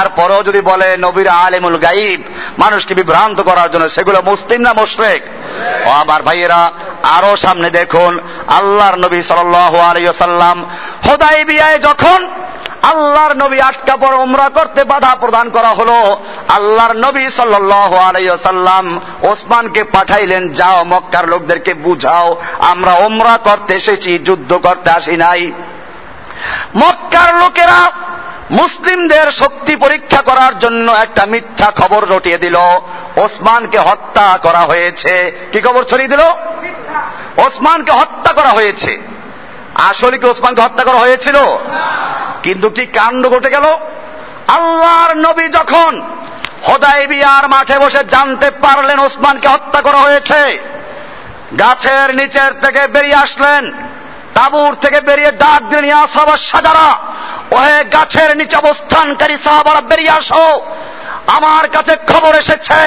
[0.00, 2.22] এরপরেও যদি বলে নবীর আলেমুল গাইব,
[2.58, 5.22] মানুষকে বিভ্রান্ত করার জন্য সেগুলো মুসলিম না মুশরেক?
[5.86, 6.72] ও আমার ভাইয়েরা,
[7.02, 10.70] আরও সামনে দেখুন, আল্লাহর নবী সাল আলিয়াল্লাম
[11.08, 12.28] হোদাই বিয়ায় যখন
[12.82, 16.16] আল্লাহর নবী আটকা পর উমরা করতে বাধা প্রদান করা হলো।
[16.48, 17.26] আল্লাহর নবী
[17.98, 25.52] আলাইসাল্লাম ওসমানকে পাঠাইলেন, যাও মক্কার লোকদেরকে বুঝাও, আমরা ওমরা করতে এসেছি, যুদ্ধ করতে আসি নাই।
[26.76, 27.92] মক্কার লোকেরা
[28.50, 32.56] মুসলিমদের শক্তি পরীক্ষা করার জন্য একটা মিথ্যা খবর রটিয়ে দিল।
[33.16, 36.20] ওসমানকে হত্যা করা হয়েছে। কি খবর ছড়িয়ে দিল?
[37.36, 39.00] ওসমানকে হত্যা করা হয়েছে।
[39.74, 41.36] আসলে কি ওসমানকে হত্যা করা হয়েছিল?
[42.42, 43.66] কিন্তু কি কাণ্ড ঘটে গেল।
[44.56, 45.92] আল্লাহর নবী যখন
[46.68, 50.40] হোদাই বিয়ার মাঠে বসে জানতে পারলেন ওসমানকে হত্যা করা হয়েছে,
[51.58, 53.62] গাছের নিচের থেকে বেরিয়ে আসলেন,
[54.34, 55.98] তাবুর থেকে বেরিয়ে ডাক দিয়ে নিয়ে
[56.50, 56.88] সাজারা।
[57.56, 60.46] ওহে গাছের নিচে অবস্থানকারী সাহাবারা, বেরিয়ে আসো।
[61.36, 62.80] আমার কাছে খবর এসেছে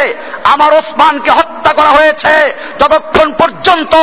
[0.53, 2.33] আমার ওসমানকে হত্যা করা হয়েছে
[2.79, 3.93] যতক্ষণ পর্যন্ত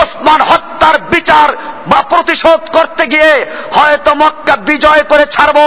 [0.00, 1.48] ওসমান হত্যার বিচার
[1.86, 3.32] বা প্রতিশোধ করতে গিয়ে
[3.72, 5.58] হয়তো মক্কা বিজয় করে ছাড়ব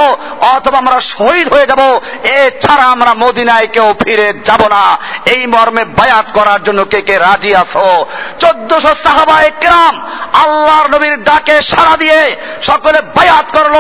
[0.55, 1.81] অথবা আমরা শহীদ হয়ে যাব
[2.23, 4.83] এছাড়া আমরা মদিনায় কেউ ফিরে যাব না।
[5.25, 8.05] এই মর্মে বায়াত করার জন্য কে কে রাজি আছো?
[8.39, 9.95] চোদ্দশো সাহাবায় কেরাম
[10.33, 13.77] আল্লাহর নবীর ডাকে সাড়া দিয়ে সকলে বায়াত করল,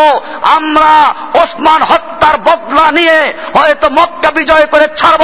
[0.55, 0.93] আমরা
[1.41, 5.23] ওসমান হত্যার বদলা নিয়ে হয়তো মক্কা বিজয় করে ছাড়ব,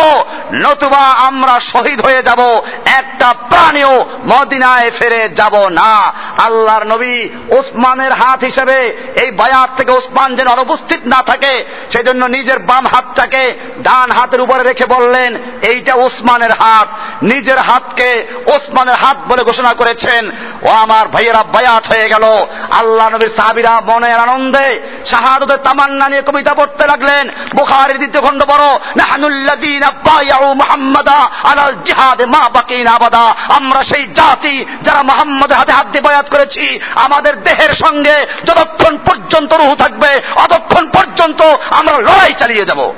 [0.54, 2.42] নতুবা আমরা শহীদ হয়ে যাব,
[2.86, 5.92] একটা প্রাণীও মদিনায় ফিরে যাব না।
[6.38, 8.78] আল্লাহর নবী ওসমানের হাত হিসেবে
[9.16, 14.64] এই বায়াত থেকে ওসমান যেন অনুপস্থিত না থাকে, সেজন্য নিজের বাম হাতটাকে ডান হাতের উপরে
[14.64, 16.88] রেখে বললেন, এইটা ওসমানের হাত।
[17.24, 20.32] নিজের হাতকে ওসমানের হাত বলে ঘোষণা করেছেন।
[20.64, 22.24] ও আমার ভাইয়েরা, বায়াত হয়ে গেল।
[22.72, 24.68] আল্লাহ নবীর সাহাবিরা মনের আনন্দে
[25.06, 28.64] শাহাদতের তামান্না নিয়ে কবিতা পড়তে লাগলেন। বুখারীর দ্বিতীয় খণ্ড বড়
[28.98, 35.88] নাহানুল্লাদিন আব্বাইয়াউ মুহাম্মাদা আলাল জিহাদ মা বাকিনা আবাদা। আমরা সেই জাতি যারা মোহাম্মদ হাতে হাত
[35.88, 42.66] দিয়ে বয়াত করেছি। আমাদের দেহের সঙ্গে যতক্ষণ পর্যন্ত রুহু থাকবে, অতক্ষণ পর্যন্ত আমরা লড়াই চালিয়ে
[42.66, 42.94] যাব।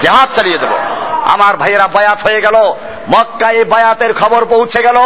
[0.00, 0.95] জেহাদ চালিয়ে যাব।
[1.26, 2.56] আমার ভাইয়েরা বায়াত হয়ে গেল।
[3.08, 4.98] মক্কায় বায়াতের খবর পৌঁছে গেল।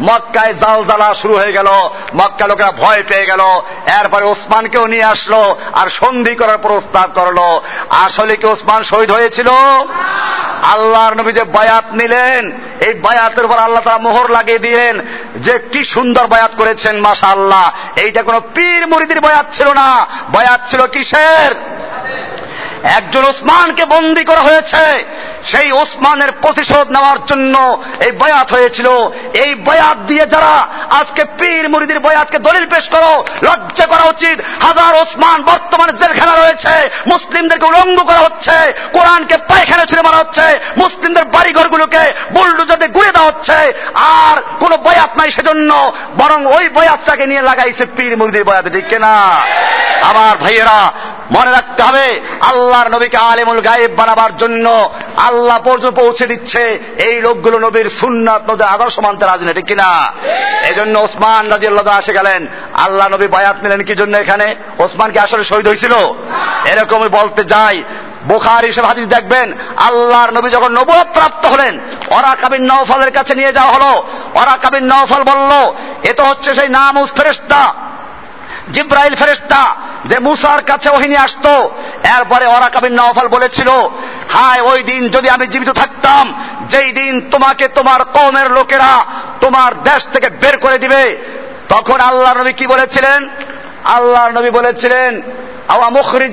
[0.00, 1.68] মক্কায় জালজালা শুরু হয়ে গেল।
[2.14, 3.40] মক্কা লোকেরা ভয় পেয়ে গেল।
[4.00, 7.38] এরপরে ওসমানকেও নিয়ে আসলো আর সন্ধি করার প্রস্তাব করল।
[7.90, 9.48] আসলে কি ওসমান শহীদ হয়েছিল?
[10.62, 15.00] আল্লাহর নবী যে বায়াত নিলেন, এই বায়াতের উপর আল্লাহ তারা মোহর লাগিয়ে দিলেন
[15.36, 20.60] যে কি সুন্দর বায়াত করেছেন মাশা আল্লাহ এইটা কোনো পীর মুরিদির বয়াত ছিল না। বয়াত
[20.70, 21.54] ছিল কিসের?
[22.84, 25.06] একজন ওসমানকে বন্দি করা হয়েছে।
[25.44, 28.86] সেই ওসমানের প্রতিশোধ নেওয়ার জন্য এই বয়াত হয়েছিল।
[29.34, 34.94] এই বয়াত দিয়ে যারা আজকে পীর মুরিদির বয়াতকে দলিল পেশ করো, লজ্জা করা উচিত। হাজার
[34.94, 42.12] ওসমান বর্তমানে জেলখানা রয়েছে। মুসলিমদেরকে উলঙ্গ করা হচ্ছে। কোরআনকে পায়খানা ছেড়ে মারা হচ্ছে। মুসলিমদের বাড়িঘরগুলোকে
[42.32, 48.18] বুলডুজাতে গুড়ে দেওয়া হচ্ছে। আর কোন বয়াত নাই সেজন্য, বরং ওই বয়াতটাকে নিয়ে লাগাইছে পীর
[48.18, 49.14] মুরিদির বয়াতে, ঠিক কেনা?
[50.02, 50.92] আমার ভাইয়েরা
[51.32, 57.58] মনে রাখতে হবে, আল্লাহর নবীকে আলেমুল গায়েব বানাবার জন্য আল্লাহ পর্যন্ত পৌঁছে দিচ্ছে। এই লোকগুলো
[57.58, 60.12] নবীর সুন্নাত নদীর আদর্শ মানতে রাজি না ঠিক কিনা?
[60.68, 64.54] এই জন্য ওসমান রাজি আল্লাহ আসে গেলেন, আল্লাহ নবী বায়াত নিলেন কি জন্য এখানে?
[64.78, 65.94] ওসমান কি আসলে শহীদ হয়েছিল?
[66.64, 67.82] এরকমই বলতে যাই।
[68.24, 73.52] বোখার হিসেবে হাদিস দেখবেন, আল্লাহর নবী যখন নবুয়ত প্রাপ্ত হলেন, ওরা কাবিন নওফলের কাছে নিয়ে
[73.52, 74.04] যাওয়া হলো।
[74.34, 75.72] ওরা কাবিন নওফল বলল,
[76.04, 77.74] এ তো হচ্ছে সেই নামুস ফেরেস্তা
[78.72, 81.70] জিব্রাইল ফেরেস্তা যে মুসার কাছে ওহিনী আসতো।
[82.16, 83.68] এরপরে ওরা কাবিন নওফল বলেছিল,
[84.28, 86.34] হায়, ওই দিন যদি আমি জীবিত থাকতাম,
[86.68, 89.04] যেই দিন তোমাকে তোমার কমের লোকেরা
[89.40, 91.16] তোমার দেশ থেকে বের করে দিবে।
[91.68, 93.28] তখন আল্লাহ নবী কি বলেছিলেন?
[93.84, 95.22] আল্লাহ নবী বলেছিলেন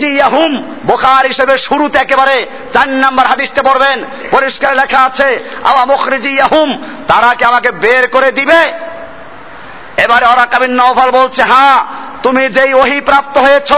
[0.04, 6.78] ইয়াহুম বোখার হিসেবে শুরুতে একেবারে চার নাম্বার হাদিসটা পড়বেন। পরিষ্কার লেখা আছে, আওয়া মুখরিজি ইয়াহুম
[7.08, 8.74] তারা কি আমাকে বের করে দিবে?
[9.98, 11.86] এবারে ওরা কাবিন নওফাল বলছে হ্যাঁ
[12.24, 13.72] তুমি যেই ওহি প্রাপ্ত হয়েছ,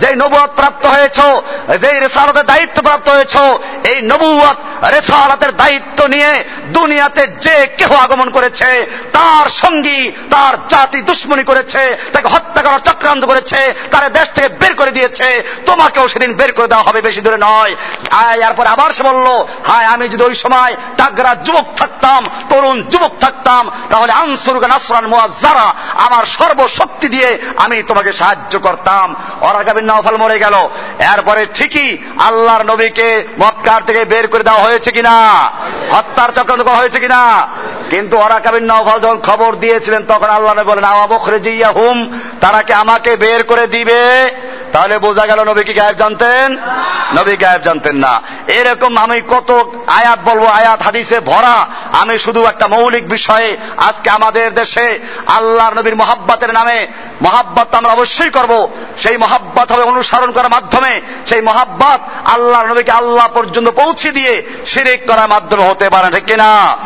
[0.00, 1.18] যেই নবুয়ত প্রাপ্ত হয়েছ,
[1.82, 3.36] যেই রেসালতের দায়িত্ব প্রাপ্ত হয়েছ,
[3.90, 4.58] এই নবুয়ত
[4.96, 8.68] রেসালতের দায়িত্ব নিয়ে দুনিয়াতে যে কেহ আগমন করেছে,
[9.12, 11.82] তার সঙ্গী, তার জাতি দুশ্মনী করেছে,
[12.12, 13.60] তাকে হত্যা করার চক্রান্ত করেছে,
[13.92, 15.28] তার দেশ থেকে বের করে দিয়েছে,
[15.66, 17.72] তোমাকেও সেদিন বের করে দেওয়া হবে, বেশি দূরে নয়।
[18.46, 19.26] এরপর আবার সে বলল,
[19.68, 22.20] হায়, আমি যদি ওই সময় টাগরা যুবক থাকতাম,
[22.50, 25.66] তরুণ যুবক থাকতাম, তাহলে আনসুরগান আসরান মুয়াজ্জারা
[26.06, 30.54] আমার সর্বশক্তি দিয়ে আমি তোমাকে সাহায্য করতাম। অরাকাবিন নওফল মরে গেল।
[30.98, 35.28] এরপরে ঠিকই আল্লাহর নবীকে মক্কার থেকে বের করে দেওয়া হয়েছে কিনা?
[35.90, 37.48] হত্যার চক্রান্ত করা হয়েছে কিনা?
[37.90, 42.62] কিন্তু অরাকাবিন নওফল যখন খবর দিয়েছিলেন, তখন আল্লাহ নবী বলেন, আওয়া বখরে জিয়া হুম তারা
[42.62, 44.30] কি আমাকে বের করে দিবে?
[44.72, 46.56] তাহলে বোঝা গেল নবী কি গায়েব জানতেন?
[47.16, 51.66] নবী গায়েব জানতেন না। এরকম আমি কত আয়াত বলব, আয়াত হাদিসে ভরা।
[52.00, 56.86] আমি শুধু একটা মৌলিক বিষয়ে, আজকে আমাদের দেশে আল্লাহর নবীর মহাব্বাতের নামে
[57.22, 58.68] মহাব্বাত আমরা অবশ্যই করব।
[59.02, 65.06] সেই মহাব্বাত হবে অনুসরণ করার মাধ্যমে, সেই মহাব্বাত আল্লাহ নবীকে আল্লাহ পর্যন্ত পৌঁছে দিয়ে শিরিক
[65.06, 66.78] করার মাধ্যমে হতে পারে, ঠিক কিনা?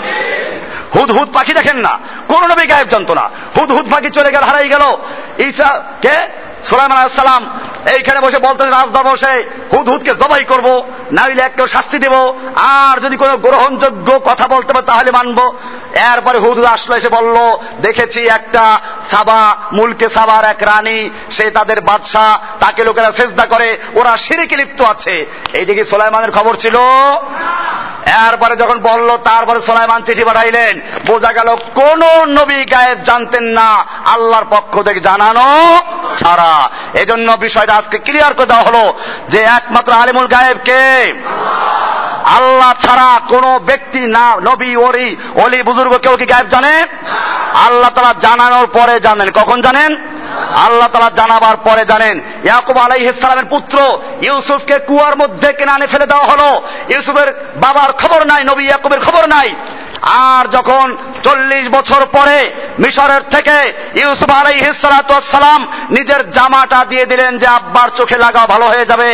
[0.95, 4.43] হুদ হুদ পাখি দেখেন না। কোন নবী গায়েব জানতো না। হুদ হুদ পাখি চলে গেল,
[4.43, 4.83] হারাই গেল।
[5.49, 6.42] ঈসা কে?
[6.69, 7.43] সুলাইমান আলাইসালাম
[7.87, 9.35] এইখানে বসে বলতেন রাজদা বসে,
[9.73, 10.69] হুদ হুদকে জবাই করব
[11.13, 12.15] নাইলে এককেও শাস্তি দেব,
[12.55, 15.39] আর যদি কোনো গ্রহণযোগ্য কথা বলতে পারে তাহলে মানব।
[16.13, 17.37] এরপরে হুদ আসলো, এসে বলল,
[17.81, 18.65] দেখেছি একটা
[19.11, 21.01] সাবা, মুলকে সাবার এক রানী,
[21.31, 25.15] সে তাদের বাদশাহ, তাকে লোকেরা চেষ্টা করে, ওরা সিঁড়িকে লিপ্ত আছে।
[25.53, 26.77] এইটা কি সোলাইমানের খবর ছিল।
[28.29, 32.01] এরপরে যখন বলল, তারপরে সোলাইমান চিঠি পাঠাইলেন, বোঝা গেল কোন
[32.39, 33.69] নবী গায়েব জানতেন না,
[34.15, 35.47] আল্লাহর পক্ষ থেকে জানানো
[36.17, 36.52] ছাড়া।
[36.95, 38.95] এজন্য বিষয়টা আজকে ক্লিয়ার করে দেওয়া হলো
[39.29, 41.15] যে একমাত্র আলিমুল গায়েব কে?
[42.25, 46.87] আল্লাহ ছাড়া কোন ব্যক্তি না, নবী ওরি অলি বুজুর্গ কেউ কি গায়েব জানে?
[47.67, 49.97] আল্লাহ তারা জানানোর পরে জানেন। কখন জানেন?
[50.67, 56.07] আল্লাহ তালা জানাবার পরে জানেন। ইয়াকুব আলাই ইসলামের পুত্র ইউসুফকে কুয়ার মধ্যে কেনে আনে ফেলে
[56.07, 59.55] দেওয়া হলো। ইউসুফের বাবার খবর নাই, নবী ইয়াকুবের খবর নাই।
[60.03, 62.39] আর যখন চল্লিশ বছর পরে
[62.79, 63.57] মিশরের থেকে
[64.03, 65.61] ইউসুফ আলাই সালাম
[65.91, 69.11] নিজের জামাটা দিয়ে দিলেন যে, আব্বার চোখে লাগাও ভালো হয়ে যাবে।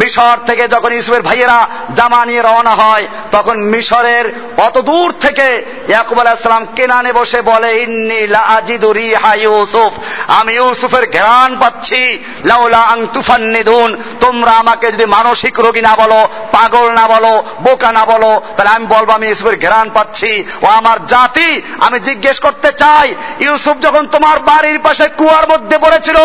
[0.00, 1.58] মিশর থেকে যখন ইউসুফের ভাইয়েরা
[1.94, 4.26] জামা নিয়ে রওনা হয়, তখন মিশরের
[4.66, 5.48] অত দূর থেকে
[5.88, 9.92] ইয়াকুব আলাইসালাম কেনানে বসে বলে, ইন্নি লাজিদু রিহা ইউসুফ,
[10.38, 12.02] আমি ইউসুফের ঘ্রাণ পাচ্ছি।
[12.44, 13.90] লাউলা আং তুফান্নিদুন
[14.20, 16.20] তোমরা আমাকে যদি মানসিক রোগী না বলো,
[16.52, 17.34] পাগল না বলো,
[17.64, 20.32] বোকা না বলো, তাহলে আমি বলব আমি ইউসুফের ঘ্রাণ পাচ্ছি।
[20.62, 21.41] ও আমার জাতি
[21.80, 26.18] আমি জিজ্ঞেস করতে চাই, ইউসুফ যখন তোমার বাড়ির পাশে কুয়ার মধ্যে পড়েছিল,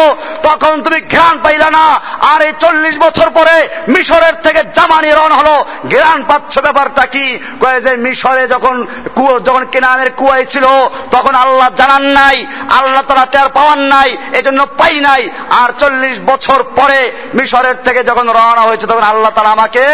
[0.44, 1.86] তখন তুমি ঘ্রাণ পাইলা না,
[2.34, 7.40] আর এই চল্লিশ বছর পরে মিশরের থেকে জামানি রন হলো। ঘ্রাণ পাচ্ছ ব্যাপারটা কি?
[7.60, 10.66] কয়ে যে মিশরে যখন কুয়ো, যখন কেনানের কুয়ায় ছিল,
[11.12, 16.64] তখন আল্লাহ জানান নাই, আল্লাহ তারা টের পাওয়ান নাই, এজন্য পাই নাই। আর চল্লিশ বছর
[16.76, 19.86] পরে মিশরের থেকে যখন রওনা হয়েছে, তখন আল্লাহ তারা আমাকে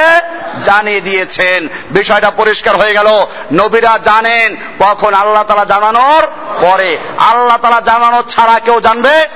[0.65, 3.09] জানিয়ে দিয়েছেন। বিষয়টা পরিষ্কার হয়ে গেল।
[3.51, 4.49] নবীরা জানেন
[4.79, 6.23] কখন আল্লাহ তালা জানানোর
[6.61, 9.27] পরে আল্লাহ তালা জানানো ছাড়া কেউ জানবে?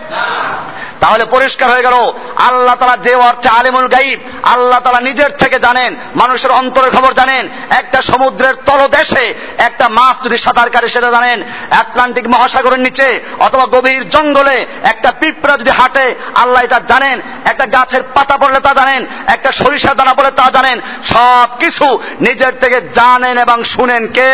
[0.99, 1.97] তাহলে পরিষ্কার হয়ে গেল।
[2.35, 7.49] আল্লাহ তালা যে অর্থে আলিমুল গাইব আল্লাহ তালা নিজের থেকে জানেন, মানুষের অন্তরের খবর জানেন।
[7.69, 9.25] একটা সমুদ্রের তলদেশে
[9.57, 15.57] একটা মাছ যদি সাঁতার কাটে, সেটা জানেন, আটলান্টিক মহাসাগরের নিচে অথবা গভীর জঙ্গলে একটা পিঁপড়া
[15.57, 20.31] যদি হাঁটে, আল্লাহ এটা জানেন। একটা গাছের পাতা পড়লে তা জানেন, একটা সরিষার দানা পড়লে
[20.31, 24.33] তা জানেন। সব কিছু নিজের থেকে জানেন এবং শুনেন কে?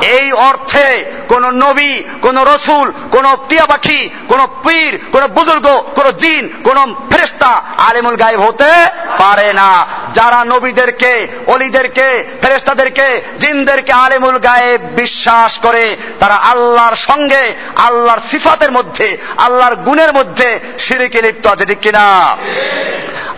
[0.00, 6.62] এই অর্থে কোন নবী, কোন রসুল, কোন টিয়া পাখি, কোন পীর, কোন বুজুর্গ কোন জিন
[6.64, 8.70] কোন ফেরেস্তা আলিমুল গায়েব হতে
[9.18, 18.18] পারে না যারা নবীদেরকে অলিদেরকে ফেরেস্তাদেরকে জিনদেরকে আলিমুল গায়েব বিশ্বাস করে তারা আল্লাহর সঙ্গে, আল্লাহর
[18.30, 22.36] সিফাতের মধ্যে, আল্লাহর গুণের মধ্যে সিরিকে লিপ্ত আছে, ঠিক কিনা?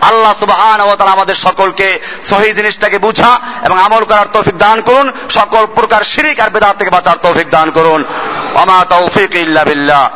[0.01, 5.65] আল্লাহ সুবহান তাআলা আমাদের সকলকে সহি জিনিসটাকে বুঝা এবং আমল করার তৌফিক দান করুন। সকল
[5.65, 8.05] প্রকার শিরিক আর বেদাত থেকে বাঁচার তৌফিক দান করুন।
[8.55, 10.09] ওমা তৌফিক ইল্লা বিল্লাহ।